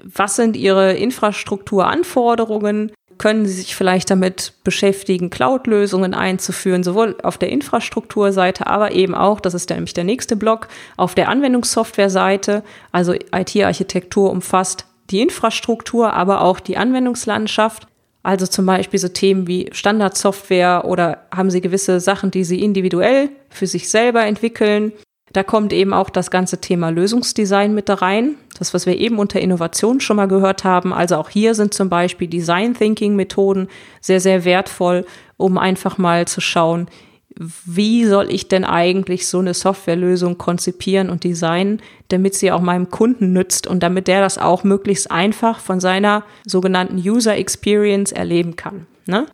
Was 0.04 0.36
sind 0.36 0.56
Ihre 0.56 0.94
Infrastrukturanforderungen? 0.94 2.92
Können 3.18 3.46
Sie 3.46 3.54
sich 3.54 3.76
vielleicht 3.76 4.10
damit 4.10 4.54
beschäftigen, 4.64 5.30
Cloud-Lösungen 5.30 6.14
einzuführen, 6.14 6.84
sowohl 6.84 7.18
auf 7.22 7.38
der 7.38 7.50
Infrastrukturseite, 7.50 8.66
aber 8.68 8.94
eben 8.94 9.14
auch, 9.14 9.40
das 9.40 9.54
ist 9.54 9.70
nämlich 9.70 9.94
der 9.94 10.06
nächste 10.06 10.36
Block, 10.36 10.70
auf 10.98 11.14
der 11.14 11.30
Anwendungssoftware-Seite. 11.30 12.64
Also 12.92 13.14
IT-Architektur 13.14 14.32
umfasst 14.32 14.86
die 15.12 15.22
Infrastruktur, 15.22 16.14
aber 16.14 16.42
auch 16.42 16.60
die 16.60 16.78
Anwendungslandschaft. 16.78 17.88
Also 18.24 18.48
zum 18.48 18.66
Beispiel 18.66 19.00
so 19.00 19.08
Themen 19.08 19.48
wie 19.48 19.70
Standardsoftware 19.72 20.86
oder 20.86 21.26
haben 21.36 21.52
Sie 21.52 21.62
gewisse 21.62 22.00
Sachen, 22.00 22.32
die 22.32 22.44
Sie 22.44 22.64
individuell 22.64 23.30
für 23.50 23.68
sich 23.68 23.90
selber 23.90 24.26
entwickeln 24.26 24.94
da 25.34 25.44
kommt 25.44 25.72
eben 25.74 25.94
auch 25.94 26.10
das 26.10 26.30
ganze 26.30 26.60
Thema 26.60 26.90
Lösungsdesign 26.90 27.74
mit 27.74 27.90
da 27.90 27.96
rein. 27.96 28.36
Das, 28.62 28.76
was 28.76 28.86
wir 28.86 28.96
eben 29.00 29.18
unter 29.18 29.42
Innovation 29.42 30.00
schon 30.02 30.18
mal 30.18 30.28
gehört 30.28 30.64
haben. 30.64 30.94
Also 30.94 31.16
auch 31.16 31.30
hier 31.30 31.56
sind 31.56 31.74
zum 31.74 31.90
Beispiel 31.90 32.28
Design 32.28 32.76
Thinking 32.76 33.16
Methoden 33.16 33.68
sehr, 34.02 34.20
sehr 34.20 34.46
wertvoll, 34.46 35.04
um 35.38 35.58
einfach 35.58 35.98
mal 35.98 36.28
zu 36.28 36.42
schauen, 36.42 36.88
wie 37.36 38.06
soll 38.06 38.30
ich 38.30 38.50
denn 38.50 38.64
eigentlich 38.64 39.26
so 39.26 39.40
eine 39.40 39.56
Softwarelösung 39.56 40.38
konzipieren 40.38 41.10
und 41.10 41.24
designen, 41.24 41.82
damit 42.10 42.36
sie 42.36 42.52
auch 42.52 42.62
meinem 42.62 42.92
Kunden 42.92 43.34
nützt 43.34 43.66
und 43.66 43.82
damit 43.82 44.08
der 44.08 44.22
das 44.22 44.38
auch 44.38 44.64
möglichst 44.64 45.10
einfach 45.10 45.60
von 45.60 45.80
seiner 45.80 46.24
sogenannten 46.46 46.98
User 46.98 47.36
Experience 47.36 48.12
erleben 48.12 48.58
kann. 48.58 48.86
Ne? 49.08 49.26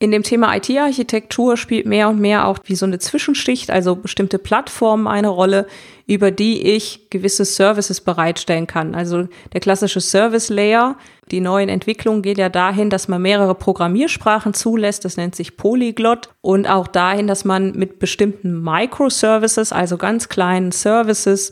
In 0.00 0.12
dem 0.12 0.22
Thema 0.22 0.54
IT-Architektur 0.54 1.56
spielt 1.56 1.84
mehr 1.84 2.08
und 2.08 2.20
mehr 2.20 2.46
auch 2.46 2.60
wie 2.66 2.76
so 2.76 2.86
eine 2.86 3.00
Zwischenschicht, 3.00 3.68
also 3.68 3.96
bestimmte 3.96 4.38
Plattformen 4.38 5.08
eine 5.08 5.26
Rolle, 5.26 5.66
über 6.06 6.30
die 6.30 6.62
ich 6.62 7.10
gewisse 7.10 7.44
Services 7.44 8.00
bereitstellen 8.00 8.68
kann. 8.68 8.94
Also 8.94 9.26
der 9.52 9.60
klassische 9.60 10.00
Service 10.00 10.50
Layer, 10.50 10.96
die 11.32 11.40
neuen 11.40 11.68
Entwicklungen 11.68 12.22
geht 12.22 12.38
ja 12.38 12.48
dahin, 12.48 12.90
dass 12.90 13.08
man 13.08 13.22
mehrere 13.22 13.56
Programmiersprachen 13.56 14.54
zulässt, 14.54 15.04
das 15.04 15.16
nennt 15.16 15.34
sich 15.34 15.56
Polyglot 15.56 16.28
und 16.42 16.68
auch 16.68 16.86
dahin, 16.86 17.26
dass 17.26 17.44
man 17.44 17.72
mit 17.72 17.98
bestimmten 17.98 18.62
Microservices, 18.62 19.72
also 19.72 19.96
ganz 19.96 20.28
kleinen 20.28 20.70
Services, 20.70 21.50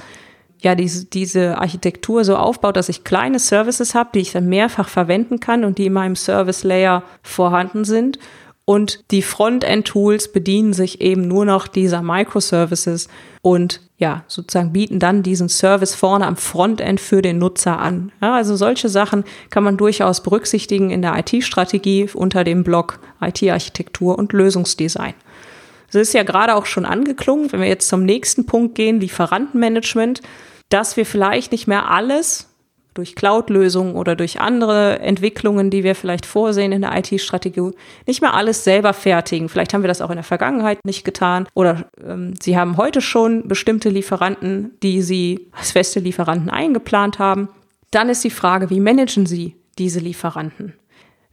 ja, 0.60 0.74
diese, 0.74 1.04
diese 1.04 1.58
Architektur 1.58 2.24
so 2.24 2.36
aufbaut, 2.36 2.76
dass 2.76 2.88
ich 2.88 3.04
kleine 3.04 3.38
Services 3.38 3.94
habe, 3.94 4.10
die 4.14 4.20
ich 4.20 4.32
dann 4.32 4.48
mehrfach 4.48 4.88
verwenden 4.88 5.40
kann 5.40 5.64
und 5.64 5.78
die 5.78 5.86
in 5.86 5.92
meinem 5.92 6.16
Service 6.16 6.64
Layer 6.64 7.02
vorhanden 7.22 7.84
sind. 7.84 8.18
Und 8.64 9.04
die 9.12 9.22
Frontend-Tools 9.22 10.32
bedienen 10.32 10.72
sich 10.72 11.00
eben 11.00 11.28
nur 11.28 11.44
noch 11.44 11.68
dieser 11.68 12.02
Microservices 12.02 13.08
und 13.40 13.80
ja, 13.98 14.24
sozusagen 14.26 14.72
bieten 14.72 14.98
dann 14.98 15.22
diesen 15.22 15.48
Service 15.48 15.94
vorne 15.94 16.26
am 16.26 16.36
Frontend 16.36 17.00
für 17.00 17.22
den 17.22 17.38
Nutzer 17.38 17.78
an. 17.78 18.10
Ja, 18.20 18.34
also 18.34 18.56
solche 18.56 18.88
Sachen 18.88 19.22
kann 19.50 19.62
man 19.62 19.76
durchaus 19.76 20.20
berücksichtigen 20.20 20.90
in 20.90 21.00
der 21.00 21.16
IT-Strategie 21.16 22.10
unter 22.12 22.42
dem 22.42 22.64
Block 22.64 22.98
IT-Architektur 23.20 24.18
und 24.18 24.32
Lösungsdesign. 24.32 25.14
Es 25.96 26.08
ist 26.08 26.14
ja 26.14 26.22
gerade 26.22 26.54
auch 26.54 26.66
schon 26.66 26.84
angeklungen, 26.84 27.50
wenn 27.52 27.60
wir 27.60 27.68
jetzt 27.68 27.88
zum 27.88 28.04
nächsten 28.04 28.46
Punkt 28.46 28.74
gehen, 28.74 29.00
Lieferantenmanagement, 29.00 30.22
dass 30.68 30.96
wir 30.96 31.06
vielleicht 31.06 31.52
nicht 31.52 31.66
mehr 31.66 31.90
alles 31.90 32.48
durch 32.96 33.14
Cloud-Lösungen 33.14 33.94
oder 33.94 34.16
durch 34.16 34.40
andere 34.40 34.98
Entwicklungen, 35.00 35.70
die 35.70 35.84
wir 35.84 35.94
vielleicht 35.94 36.26
vorsehen 36.26 36.72
in 36.72 36.80
der 36.80 36.96
IT-Strategie, 36.96 37.72
nicht 38.06 38.22
mehr 38.22 38.34
alles 38.34 38.64
selber 38.64 38.92
fertigen. 38.92 39.48
Vielleicht 39.48 39.74
haben 39.74 39.82
wir 39.82 39.88
das 39.88 40.00
auch 40.00 40.10
in 40.10 40.16
der 40.16 40.24
Vergangenheit 40.24 40.78
nicht 40.84 41.04
getan 41.04 41.46
oder 41.54 41.84
ähm, 42.02 42.34
Sie 42.40 42.56
haben 42.56 42.76
heute 42.76 43.00
schon 43.00 43.48
bestimmte 43.48 43.90
Lieferanten, 43.90 44.72
die 44.82 45.02
Sie 45.02 45.48
als 45.52 45.72
feste 45.72 46.00
Lieferanten 46.00 46.50
eingeplant 46.50 47.18
haben. 47.18 47.48
Dann 47.90 48.08
ist 48.08 48.24
die 48.24 48.30
Frage, 48.30 48.70
wie 48.70 48.80
managen 48.80 49.26
Sie 49.26 49.56
diese 49.78 50.00
Lieferanten? 50.00 50.72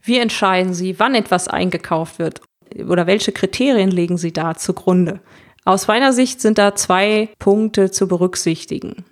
Wie 0.02 0.18
entscheiden 0.18 0.74
Sie, 0.74 0.98
wann 0.98 1.14
etwas 1.14 1.48
eingekauft 1.48 2.18
wird? 2.18 2.42
Oder 2.88 3.06
welche 3.06 3.32
Kriterien 3.32 3.90
legen 3.90 4.18
Sie 4.18 4.32
da 4.32 4.54
zugrunde? 4.54 5.20
Aus 5.64 5.86
meiner 5.86 6.12
Sicht 6.12 6.40
sind 6.40 6.58
da 6.58 6.74
zwei 6.74 7.30
Punkte 7.38 7.90
zu 7.90 8.06
berücksichtigen. 8.06 9.04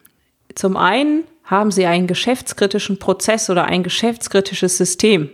Zum 0.54 0.76
einen 0.76 1.24
haben 1.44 1.70
Sie 1.70 1.86
einen 1.86 2.06
geschäftskritischen 2.06 2.98
Prozess 2.98 3.48
oder 3.50 3.64
ein 3.64 3.82
geschäftskritisches 3.82 4.76
System. 4.76 5.30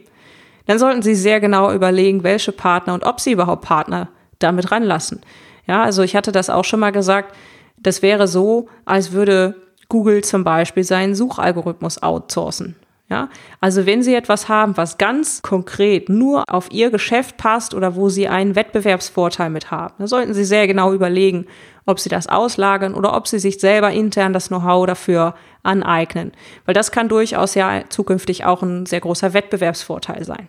Dann 0.66 0.78
sollten 0.78 1.02
Sie 1.02 1.14
sehr 1.14 1.40
genau 1.40 1.72
überlegen, 1.72 2.22
welche 2.22 2.52
Partner 2.52 2.94
und 2.94 3.04
ob 3.04 3.20
Sie 3.20 3.32
überhaupt 3.32 3.64
Partner 3.64 4.08
damit 4.38 4.70
ranlassen. 4.70 5.20
Ja, 5.66 5.82
also 5.82 6.02
ich 6.02 6.14
hatte 6.14 6.32
das 6.32 6.50
auch 6.50 6.64
schon 6.64 6.80
mal 6.80 6.92
gesagt. 6.92 7.34
Das 7.78 8.02
wäre 8.02 8.28
so, 8.28 8.68
als 8.84 9.12
würde 9.12 9.54
Google 9.88 10.22
zum 10.22 10.44
Beispiel 10.44 10.84
seinen 10.84 11.14
Suchalgorithmus 11.14 12.02
outsourcen. 12.02 12.76
Ja, 13.10 13.30
also 13.60 13.86
wenn 13.86 14.02
Sie 14.02 14.14
etwas 14.14 14.50
haben, 14.50 14.76
was 14.76 14.98
ganz 14.98 15.40
konkret 15.40 16.10
nur 16.10 16.44
auf 16.46 16.70
Ihr 16.70 16.90
Geschäft 16.90 17.38
passt 17.38 17.72
oder 17.72 17.96
wo 17.96 18.10
Sie 18.10 18.28
einen 18.28 18.54
Wettbewerbsvorteil 18.54 19.48
mit 19.48 19.70
haben, 19.70 19.94
dann 19.96 20.06
sollten 20.06 20.34
Sie 20.34 20.44
sehr 20.44 20.66
genau 20.66 20.92
überlegen, 20.92 21.46
ob 21.86 22.00
Sie 22.00 22.10
das 22.10 22.26
auslagern 22.26 22.92
oder 22.92 23.16
ob 23.16 23.26
Sie 23.26 23.38
sich 23.38 23.60
selber 23.60 23.92
intern 23.92 24.34
das 24.34 24.48
Know-how 24.48 24.86
dafür 24.86 25.34
aneignen. 25.62 26.32
Weil 26.66 26.74
das 26.74 26.92
kann 26.92 27.08
durchaus 27.08 27.54
ja 27.54 27.84
zukünftig 27.88 28.44
auch 28.44 28.62
ein 28.62 28.84
sehr 28.84 29.00
großer 29.00 29.32
Wettbewerbsvorteil 29.32 30.24
sein. 30.24 30.48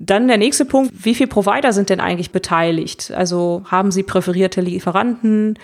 Dann 0.00 0.26
der 0.26 0.38
nächste 0.38 0.64
Punkt, 0.64 0.92
wie 1.04 1.14
viele 1.14 1.28
Provider 1.28 1.72
sind 1.72 1.88
denn 1.88 2.00
eigentlich 2.00 2.32
beteiligt? 2.32 3.12
Also 3.16 3.62
haben 3.70 3.92
Sie 3.92 4.02
präferierte 4.02 4.60
Lieferanten? 4.60 5.56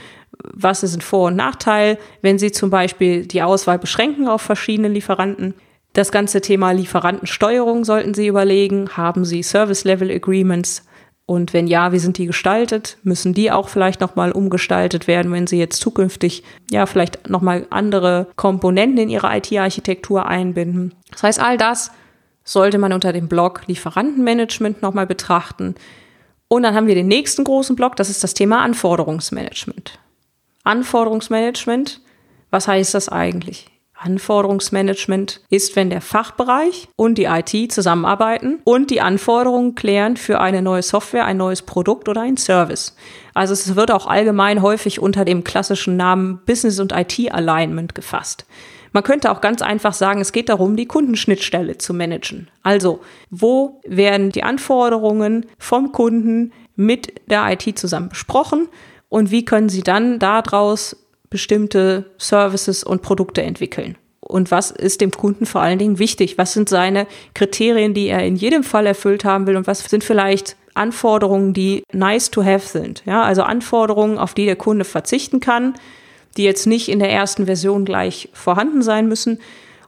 Was 0.55 0.85
ist 0.85 0.95
ein 0.95 1.01
Vor- 1.01 1.27
und 1.27 1.37
Nachteil, 1.37 1.99
wenn 2.23 2.39
Sie 2.39 2.53
zum 2.53 2.71
Beispiel 2.71 3.27
die 3.27 3.43
Auswahl 3.43 3.81
beschränken 3.81 4.29
auf 4.29 4.41
verschiedene 4.41 4.87
Lieferanten? 4.87 5.55
Das 5.99 6.13
ganze 6.13 6.41
Thema 6.41 6.71
Lieferantensteuerung 6.71 7.83
sollten 7.83 8.15
Sie 8.15 8.29
überlegen. 8.29 8.89
Haben 8.97 9.25
Sie 9.25 9.43
Service 9.43 9.83
Level 9.83 10.13
Agreements? 10.13 10.87
Und 11.27 11.53
wenn 11.53 11.67
ja, 11.67 11.91
wie 11.91 11.99
sind 11.99 12.19
die 12.19 12.27
gestaltet? 12.27 12.99
Müssen 13.03 13.35
die 13.35 13.51
auch 13.51 13.69
vielleicht 13.69 14.01
nochmal 14.01 14.31
umgestaltet 14.31 15.09
werden, 15.09 15.33
wenn 15.33 15.49
Sie 15.49 15.59
jetzt 15.59 15.81
zukünftig 15.81 16.45
ja 16.71 16.87
vielleicht 16.87 17.29
nochmal 17.29 17.67
andere 17.71 18.29
Komponenten 18.37 18.99
in 18.99 19.09
Ihre 19.09 19.37
IT-Architektur 19.37 20.27
einbinden? 20.27 20.95
Das 21.11 21.25
heißt, 21.25 21.41
all 21.41 21.57
das 21.57 21.91
sollte 22.45 22.79
man 22.79 22.93
unter 22.93 23.13
dem 23.13 23.27
Block 23.27 23.63
Lieferantenmanagement 23.67 24.83
nochmal 24.83 25.09
betrachten. 25.09 25.75
Und 26.47 26.63
dann 26.63 26.77
haben 26.77 26.87
wir 26.87 26.95
den 26.95 27.09
nächsten 27.09 27.43
großen 27.43 27.75
Block, 27.75 27.97
das 27.97 28.09
ist 28.09 28.23
das 28.23 28.35
Thema 28.35 28.63
Anforderungsmanagement. 28.63 29.99
Anforderungsmanagement, 30.63 32.01
was 32.53 32.69
heißt 32.69 32.95
das 32.95 33.09
eigentlich? 33.09 33.69
Anforderungsmanagement 34.01 35.41
ist, 35.51 35.77
wenn 35.77 35.91
der 35.91 36.01
Fachbereich 36.01 36.89
und 36.97 37.19
die 37.19 37.25
IT 37.25 37.73
zusammenarbeiten 37.73 38.61
und 38.65 38.91
die 38.91 39.01
Anforderungen 39.01 39.75
klären 39.75 40.17
für 40.17 40.41
eine 40.41 40.63
neue 40.63 40.83
Software, 40.83 41.25
ein 41.25 41.37
neues 41.37 41.63
Produkt 41.63 42.09
oder 42.09 42.23
ein 42.23 42.37
Service. 42.37 42.97
Also 43.35 43.53
es 43.53 43.75
wird 43.77 43.91
auch 43.91 44.07
allgemein 44.07 44.63
häufig 44.63 45.01
unter 45.01 45.25
dem 45.25 45.45
klassischen 45.45 45.97
Namen 45.97 46.41
Business 46.47 46.79
und 46.81 46.93
IT 46.93 47.33
Alignment 47.33 47.95
gefasst. 47.95 48.47
Man 48.93 49.03
könnte 49.03 49.31
auch 49.31 49.41
ganz 49.41 49.63
einfach 49.63 49.93
sagen, 49.93 50.21
es 50.21 50.33
geht 50.33 50.49
darum, 50.49 50.77
die 50.77 50.87
Kundenschnittstelle 50.87 51.79
zu 51.79 51.93
managen. 51.93 52.49
Also, 52.63 53.01
wo 53.31 53.81
werden 53.87 54.31
die 54.31 54.43
Anforderungen 54.43 55.47
vom 55.59 55.93
Kunden 55.93 56.53
mit 56.75 57.13
der 57.31 57.53
IT 57.53 57.79
zusammen 57.79 58.09
besprochen 58.09 58.69
und 59.09 59.31
wie 59.31 59.45
können 59.45 59.69
sie 59.69 59.83
dann 59.83 60.19
daraus 60.19 60.97
bestimmte 61.31 62.07
Services 62.19 62.85
und 62.85 63.03
Produkte 63.03 63.43
entwickeln. 63.43 63.97
Und 64.21 64.51
was 64.51 64.71
ist 64.71 65.01
dem 65.01 65.11
Kunden 65.11 65.47
vor 65.47 65.63
allen 65.63 65.79
Dingen 65.79 65.99
wichtig? 65.99 66.37
Was 66.37 66.53
sind 66.53 66.69
seine 66.69 67.07
Kriterien, 67.35 67.95
die 67.95 68.09
er 68.09 68.25
in 68.25 68.37
jedem 68.37 68.63
Fall 68.63 68.87
erfüllt 68.87 69.25
haben 69.25 69.47
will? 69.47 69.57
Und 69.57 69.67
was 69.67 69.81
sind 69.81 70.05
vielleicht 70.05 70.57
Anforderungen, 70.75 71.55
die 71.55 71.83
nice 71.93 72.31
to 72.31 72.45
have 72.45 72.67
sind? 72.67 73.03
Ja, 73.07 73.23
also 73.23 73.43
Anforderungen, 73.43 74.19
auf 74.19 74.35
die 74.35 74.45
der 74.45 74.57
Kunde 74.57 74.85
verzichten 74.85 75.41
kann, 75.41 75.75
die 76.37 76.45
jetzt 76.45 76.67
nicht 76.67 76.89
in 76.89 76.99
der 76.99 77.11
ersten 77.11 77.47
Version 77.47 77.85
gleich 77.85 78.29
vorhanden 78.33 78.83
sein 78.83 79.09
müssen. 79.09 79.41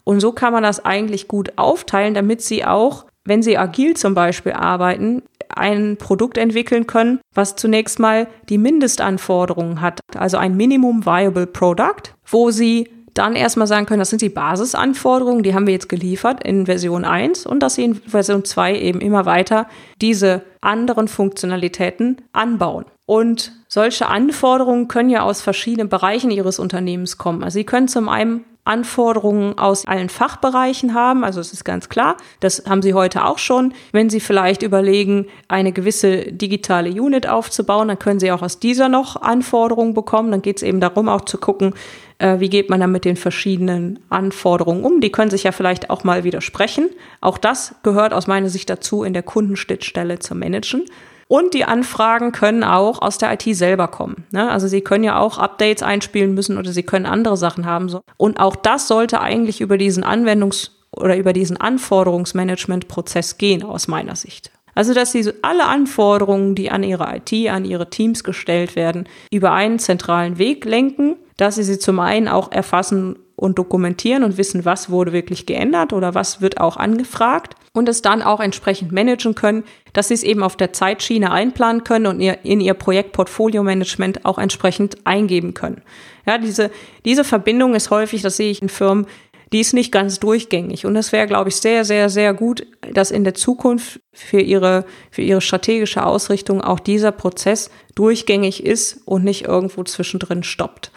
Und 0.05 0.21
so 0.21 0.33
kann 0.33 0.53
man 0.53 0.63
das 0.63 0.85
eigentlich 0.85 1.29
gut 1.29 1.53
aufteilen, 1.57 2.15
damit 2.15 2.41
sie 2.41 2.65
auch, 2.65 3.05
wenn 3.25 3.43
sie 3.43 3.59
agil 3.59 3.97
zum 3.97 4.15
Beispiel 4.15 4.53
arbeiten, 4.53 5.23
ein 5.49 5.97
Produkt 5.97 6.39
entwickeln 6.39 6.87
können, 6.87 7.21
was 7.35 7.57
zunächst 7.57 7.99
mal 7.99 8.29
die 8.49 8.59
Mindestanforderungen 8.59 9.81
hat, 9.81 10.01
also 10.17 10.37
ein 10.37 10.57
Minimum 10.57 11.05
Viable 11.05 11.47
Product, 11.47 12.15
wo 12.27 12.51
sie 12.51 12.89
dann 13.15 13.35
erstmal 13.35 13.67
sagen 13.67 13.87
können, 13.87 13.99
das 13.99 14.11
sind 14.11 14.23
die 14.23 14.29
Basisanforderungen, 14.29 15.43
die 15.43 15.55
haben 15.55 15.67
wir 15.67 15.75
jetzt 15.75 15.89
geliefert 15.89 16.45
in 16.45 16.67
Version 16.67 17.05
1 17.05 17.45
und 17.45 17.61
dass 17.61 17.75
sie 17.75 17.85
in 17.85 17.95
Version 17.95 18.45
2 18.45 18.79
eben 18.79 19.01
immer 19.01 19.27
weiter 19.27 19.67
diese 20.01 20.43
anderen 20.61 21.09
Funktionalitäten 21.09 22.23
anbauen. 22.33 22.85
Und 23.07 23.53
solche 23.67 24.07
Anforderungen 24.07 24.87
können 24.87 25.11
ja 25.11 25.23
aus 25.23 25.43
verschiedenen 25.43 25.89
Bereichen 25.89 26.31
Ihres 26.31 26.61
Unternehmens 26.61 27.19
kommen. 27.19 27.43
Also 27.43 27.55
Sie 27.55 27.65
können 27.65 27.89
zum 27.89 28.09
einen 28.09 28.45
Anforderungen 28.65 29.59
aus 29.59 29.87
allen 29.87 30.09
Fachbereichen 30.09 30.95
haben. 30.95 31.25
Also 31.25 31.41
es 31.41 31.53
ist 31.53 31.65
ganz 31.65 31.89
klar, 31.89 32.17
das 32.41 32.65
haben 32.69 32.83
Sie 32.83 32.95
heute 32.95 33.25
auch 33.25 33.39
schon. 33.39 33.75
Wenn 33.93 34.11
Sie 34.11 34.21
vielleicht 34.21 34.63
überlegen, 34.63 35.27
eine 35.49 35.73
gewisse 35.73 36.33
digitale 36.33 36.91
Unit 36.91 37.29
aufzubauen, 37.29 37.89
dann 37.89 37.99
können 37.99 38.21
Sie 38.21 38.31
auch 38.31 38.43
aus 38.43 38.59
dieser 38.59 38.89
noch 38.89 39.17
Anforderungen 39.17 39.95
bekommen. 39.95 40.31
Dann 40.31 40.43
geht 40.43 40.59
es 40.59 40.63
eben 40.63 40.81
darum, 40.81 41.09
auch 41.09 41.23
zu 41.23 41.39
gucken, 41.39 41.75
äh, 42.19 42.39
wie 42.39 42.51
geht 42.51 42.71
man 42.71 42.81
dann 42.81 42.93
mit 42.93 43.05
den 43.05 43.17
verschiedenen 43.17 43.99
Anforderungen 44.11 44.85
um. 44.85 45.01
Die 45.01 45.11
können 45.11 45.31
sich 45.31 45.45
ja 45.45 45.53
vielleicht 45.53 45.91
auch 45.91 46.05
mal 46.05 46.23
widersprechen. 46.23 46.91
Auch 47.21 47.39
das 47.39 47.75
gehört 47.83 48.13
aus 48.13 48.27
meiner 48.27 48.51
Sicht 48.51 48.71
dazu, 48.71 49.03
in 49.03 49.15
der 49.15 49.23
Kundenschnittstelle 49.23 50.19
zu 50.19 50.35
managen. 50.35 50.85
Und 51.31 51.55
die 51.55 51.65
Anfragen 51.65 52.33
können 52.33 52.65
auch 52.65 53.01
aus 53.01 53.17
der 53.17 53.33
IT 53.33 53.45
selber 53.57 53.87
kommen. 53.87 54.25
Ne? 54.33 54.51
Also 54.51 54.67
sie 54.67 54.81
können 54.81 55.05
ja 55.05 55.21
auch 55.21 55.39
Updates 55.39 55.81
einspielen 55.81 56.35
müssen 56.35 56.59
oder 56.59 56.73
sie 56.73 56.83
können 56.83 57.07
andere 57.07 57.37
Sachen 57.37 57.67
haben. 57.67 57.89
Und 58.17 58.41
auch 58.41 58.57
das 58.57 58.89
sollte 58.89 59.21
eigentlich 59.21 59.61
über 59.61 59.79
diesen 59.79 60.03
Anwendungs- 60.03 60.71
oder 60.91 61.17
über 61.17 61.33
diesen 61.33 61.57
Anforderungsmanagement-Prozess 61.57 63.39
gehen, 63.39 63.63
aus 63.63 63.87
meiner 63.87 64.17
Sicht. 64.17 64.51
Also, 64.75 64.93
dass 64.93 65.13
sie 65.13 65.33
alle 65.43 65.67
Anforderungen, 65.67 66.57
die 66.57 66.69
an 66.73 66.83
ihre 66.83 67.15
IT, 67.15 67.49
an 67.49 67.65
ihre 67.65 67.91
Teams 67.91 68.25
gestellt 68.25 68.75
werden, 68.75 69.09
über 69.31 69.53
einen 69.53 69.79
zentralen 69.79 70.37
Weg 70.37 70.65
lenken, 70.65 71.15
dass 71.37 71.55
sie 71.55 71.63
sie 71.63 71.79
zum 71.79 72.01
einen 72.01 72.27
auch 72.27 72.51
erfassen 72.51 73.21
und 73.41 73.59
dokumentieren 73.59 74.23
und 74.23 74.37
wissen, 74.37 74.67
was 74.67 74.91
wurde 74.91 75.15
wirklich 75.15 75.47
geändert 75.47 75.95
oder 75.95 76.15
was 76.15 76.43
wird 76.43 76.61
auch 76.61 76.77
angefragt 76.77 77.55
und 77.73 77.89
es 77.89 78.03
dann 78.03 78.21
auch 78.21 78.39
entsprechend 78.39 78.93
managen 78.93 79.35
können, 79.35 79.65
dass 79.95 80.09
sie 80.09 80.15
es 80.15 80.23
eben 80.23 80.43
auf 80.43 80.57
der 80.57 80.75
Zeitschiene 80.75 81.33
einplanen 81.33 81.83
können 81.83 82.07
und 82.07 82.21
in 82.21 82.61
ihr 82.61 82.75
Projekt 82.75 83.13
Portfolio-Management 83.13 84.27
auch 84.27 84.37
entsprechend 84.37 84.99
eingeben 85.05 85.55
können. 85.55 85.81
Ja, 86.27 86.37
diese, 86.37 86.71
diese 87.07 87.25
Verbindung 87.25 87.75
ist 87.75 87.91
häufig, 87.91 88.21
das 88.21 88.37
sehe 88.37 88.51
ich 88.51 88.61
in 88.61 88.69
Firmen, 88.69 89.07
die 89.55 89.61
ist 89.61 89.73
nicht 89.73 89.91
ganz 89.91 90.21
durchgängig. 90.21 90.85
Und 90.85 90.95
es 90.95 91.11
wäre, 91.11 91.27
glaube 91.27 91.49
ich, 91.49 91.57
sehr, 91.57 91.87
sehr, 91.87 92.11
sehr 92.11 92.35
gut, 92.35 92.67
dass 92.93 93.11
in 93.11 93.25
der 93.25 93.35
Zukunft 93.35 94.01
für 94.13 94.41
ihre, 94.41 94.85
für 95.11 95.23
ihre 95.23 95.41
strategische 95.41 96.05
Ausrichtung 96.05 96.61
auch 96.61 96.79
dieser 96.79 97.11
Prozess 97.11 97.71
durchgängig 97.95 98.65
ist 98.65 99.01
und 99.07 99.25
nicht 99.25 99.47
irgendwo 99.47 99.83
zwischendrin 99.83 100.43
stoppt. 100.43 100.93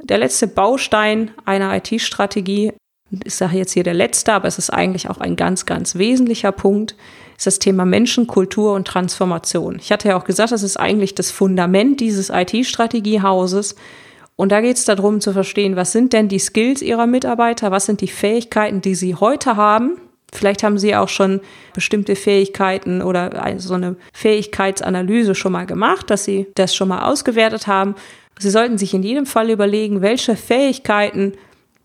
Der 0.00 0.18
letzte 0.18 0.46
Baustein 0.46 1.32
einer 1.44 1.74
IT-Strategie 1.76 2.72
ich 3.24 3.34
sage 3.34 3.56
jetzt 3.56 3.72
hier 3.72 3.84
der 3.84 3.94
letzte, 3.94 4.32
aber 4.32 4.48
es 4.48 4.58
ist 4.58 4.70
eigentlich 4.70 5.08
auch 5.08 5.18
ein 5.18 5.36
ganz, 5.36 5.66
ganz 5.66 5.94
wesentlicher 5.94 6.52
Punkt, 6.52 6.94
ist 7.36 7.46
das 7.46 7.58
Thema 7.58 7.84
Menschen, 7.84 8.26
Kultur 8.26 8.74
und 8.74 8.86
Transformation. 8.86 9.78
Ich 9.80 9.92
hatte 9.92 10.08
ja 10.08 10.18
auch 10.18 10.24
gesagt, 10.24 10.52
das 10.52 10.62
ist 10.62 10.78
eigentlich 10.78 11.14
das 11.14 11.30
Fundament 11.30 12.00
dieses 12.00 12.30
IT-Strategiehauses. 12.30 13.76
Und 14.36 14.52
da 14.52 14.60
geht 14.60 14.76
es 14.76 14.84
darum 14.84 15.20
zu 15.20 15.32
verstehen, 15.32 15.74
was 15.74 15.92
sind 15.92 16.12
denn 16.12 16.28
die 16.28 16.38
Skills 16.38 16.82
ihrer 16.82 17.06
Mitarbeiter, 17.06 17.70
was 17.70 17.86
sind 17.86 18.00
die 18.00 18.08
Fähigkeiten, 18.08 18.80
die 18.82 18.94
sie 18.94 19.14
heute 19.14 19.56
haben. 19.56 19.98
Vielleicht 20.32 20.62
haben 20.62 20.78
sie 20.78 20.94
auch 20.94 21.08
schon 21.08 21.40
bestimmte 21.72 22.14
Fähigkeiten 22.14 23.00
oder 23.00 23.56
so 23.56 23.74
eine 23.74 23.96
Fähigkeitsanalyse 24.12 25.34
schon 25.34 25.52
mal 25.52 25.64
gemacht, 25.64 26.10
dass 26.10 26.24
sie 26.24 26.46
das 26.54 26.74
schon 26.74 26.88
mal 26.88 27.10
ausgewertet 27.10 27.66
haben. 27.66 27.94
Sie 28.38 28.50
sollten 28.50 28.78
sich 28.78 28.94
in 28.94 29.02
jedem 29.02 29.26
Fall 29.26 29.50
überlegen, 29.50 30.00
welche 30.00 30.36
Fähigkeiten 30.36 31.32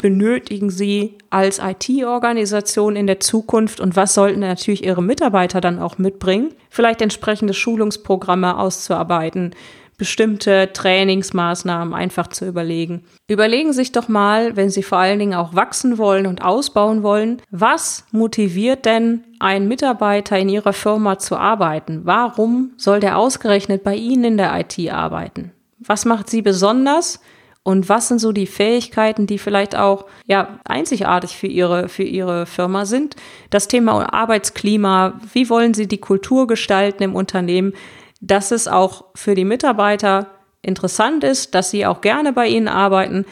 benötigen 0.04 0.70
Sie 0.70 1.18
als 1.30 1.60
IT-Organisation 1.60 2.98
in 2.98 3.08
der 3.08 3.22
Zukunft 3.22 3.80
und 3.80 3.96
was 3.96 4.14
sollten 4.14 4.42
natürlich 4.42 4.84
Ihre 4.84 5.02
Mitarbeiter 5.02 5.62
dann 5.62 5.80
auch 5.80 5.98
mitbringen? 5.98 6.54
Vielleicht 6.70 7.02
entsprechende 7.02 7.54
Schulungsprogramme 7.54 8.58
auszuarbeiten, 8.58 9.56
bestimmte 9.98 10.74
Trainingsmaßnahmen 10.74 11.94
einfach 11.94 12.28
zu 12.28 12.46
überlegen. 12.46 13.06
Überlegen 13.30 13.72
Sie 13.72 13.78
sich 13.78 13.94
doch 13.94 14.10
mal, 14.10 14.58
wenn 14.58 14.70
Sie 14.70 14.84
vor 14.84 14.98
allen 14.98 15.20
Dingen 15.20 15.36
auch 15.36 15.56
wachsen 15.56 15.98
wollen 15.98 16.28
und 16.28 16.44
ausbauen 16.44 17.02
wollen, 17.02 17.42
was 17.50 18.04
motiviert 18.12 18.84
denn 18.84 19.24
einen 19.40 19.70
Mitarbeiter 19.70 20.38
in 20.38 20.50
Ihrer 20.50 20.74
Firma 20.74 21.18
zu 21.18 21.38
arbeiten? 21.38 22.02
Warum 22.04 22.74
soll 22.76 23.00
der 23.00 23.18
ausgerechnet 23.18 23.86
bei 23.86 23.96
Ihnen 23.96 24.26
in 24.26 24.38
der 24.38 24.60
IT 24.60 24.92
arbeiten? 24.92 25.53
Was 25.86 26.06
macht 26.06 26.30
Sie 26.30 26.42
besonders? 26.42 27.20
Und 27.66 27.88
was 27.88 28.10
sind 28.10 28.20
so 28.20 28.34
die 28.34 28.46
Fähigkeiten, 28.46 29.26
die 29.26 29.38
vielleicht 29.38 29.76
auch 29.76 30.06
ja 30.26 30.60
einzigartig 30.66 31.38
für 31.38 31.48
ihre 31.48 31.88
für 31.88 32.04
ihre 32.04 32.46
Firma 32.46 32.86
sind? 32.86 33.16
Das 33.50 33.70
Thema 33.70 34.14
Arbeitsklima, 34.14 35.22
wie 35.32 35.50
wollen 35.50 35.74
Sie 35.74 35.88
die 35.88 36.00
Kultur 36.00 36.46
gestalten 36.46 37.04
im 37.04 37.16
Unternehmen, 37.16 37.74
dass 38.20 38.52
es 38.52 38.68
auch 38.68 39.06
für 39.16 39.34
die 39.34 39.46
Mitarbeiter 39.46 40.28
interessant 40.62 41.24
ist, 41.24 41.54
dass 41.56 41.70
sie 41.70 41.86
auch 41.86 42.02
gerne 42.02 42.34
bei 42.34 42.48
Ihnen 42.48 42.70
arbeiten 42.70 43.26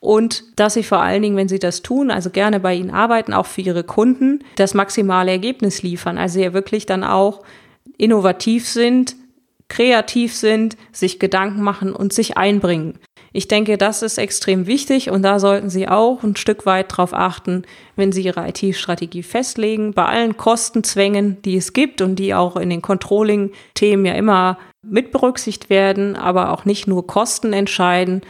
und 0.00 0.44
dass 0.56 0.74
sie 0.74 0.82
vor 0.82 1.00
allen 1.00 1.22
Dingen, 1.22 1.36
wenn 1.36 1.48
sie 1.48 1.58
das 1.58 1.80
tun, 1.80 2.10
also 2.10 2.28
gerne 2.28 2.60
bei 2.60 2.74
Ihnen 2.74 2.90
arbeiten, 2.90 3.32
auch 3.32 3.46
für 3.46 3.62
Ihre 3.62 3.84
Kunden 3.84 4.44
das 4.56 4.74
maximale 4.74 5.30
Ergebnis 5.30 5.82
liefern. 5.82 6.18
Also 6.18 6.40
ja 6.40 6.52
wirklich 6.52 6.84
dann 6.84 7.04
auch 7.04 7.42
innovativ 7.96 8.68
sind, 8.68 9.16
kreativ 9.74 10.36
sind, 10.36 10.76
sich 10.92 11.18
Gedanken 11.18 11.60
machen 11.60 11.92
und 11.92 12.12
sich 12.12 12.36
einbringen. 12.36 13.00
Ich 13.32 13.48
denke, 13.48 13.76
das 13.76 14.02
ist 14.02 14.18
extrem 14.18 14.68
wichtig 14.68 15.10
und 15.10 15.22
da 15.22 15.40
sollten 15.40 15.68
Sie 15.68 15.88
auch 15.88 16.22
ein 16.22 16.36
Stück 16.36 16.66
weit 16.66 16.92
darauf 16.92 17.12
achten, 17.12 17.64
wenn 17.96 18.12
Sie 18.12 18.22
Ihre 18.22 18.46
IT-Strategie 18.48 19.24
festlegen. 19.24 19.92
Bei 19.92 20.04
allen 20.04 20.36
Kostenzwängen, 20.36 21.42
die 21.42 21.56
es 21.56 21.72
gibt 21.72 22.00
und 22.00 22.16
die 22.20 22.32
auch 22.32 22.54
in 22.56 22.70
den 22.70 22.82
Controlling-Themen 22.82 24.06
ja 24.06 24.14
immer 24.14 24.58
mit 24.82 25.10
berücksichtigt 25.10 25.70
werden, 25.70 26.14
aber 26.14 26.52
auch 26.52 26.64
nicht 26.64 26.86
nur 26.86 27.08
Kosten 27.08 27.52
entscheiden, 27.52 28.20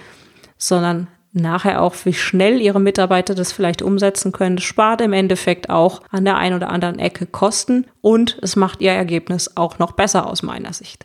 sondern 0.56 1.08
nachher 1.34 1.82
auch, 1.82 1.94
wie 2.04 2.14
schnell 2.14 2.62
ihre 2.62 2.80
Mitarbeiter 2.80 3.34
das 3.34 3.52
vielleicht 3.52 3.82
umsetzen 3.82 4.32
können. 4.32 4.56
Das 4.56 4.64
spart 4.64 5.02
im 5.02 5.12
Endeffekt 5.12 5.68
auch 5.68 6.00
an 6.10 6.24
der 6.24 6.38
einen 6.38 6.56
oder 6.56 6.70
anderen 6.70 6.98
Ecke 6.98 7.26
Kosten 7.26 7.86
und 8.00 8.38
es 8.40 8.56
macht 8.56 8.80
ihr 8.80 8.92
Ergebnis 8.92 9.54
auch 9.58 9.78
noch 9.78 9.92
besser 9.92 10.26
aus 10.26 10.42
meiner 10.42 10.72
Sicht. 10.72 11.04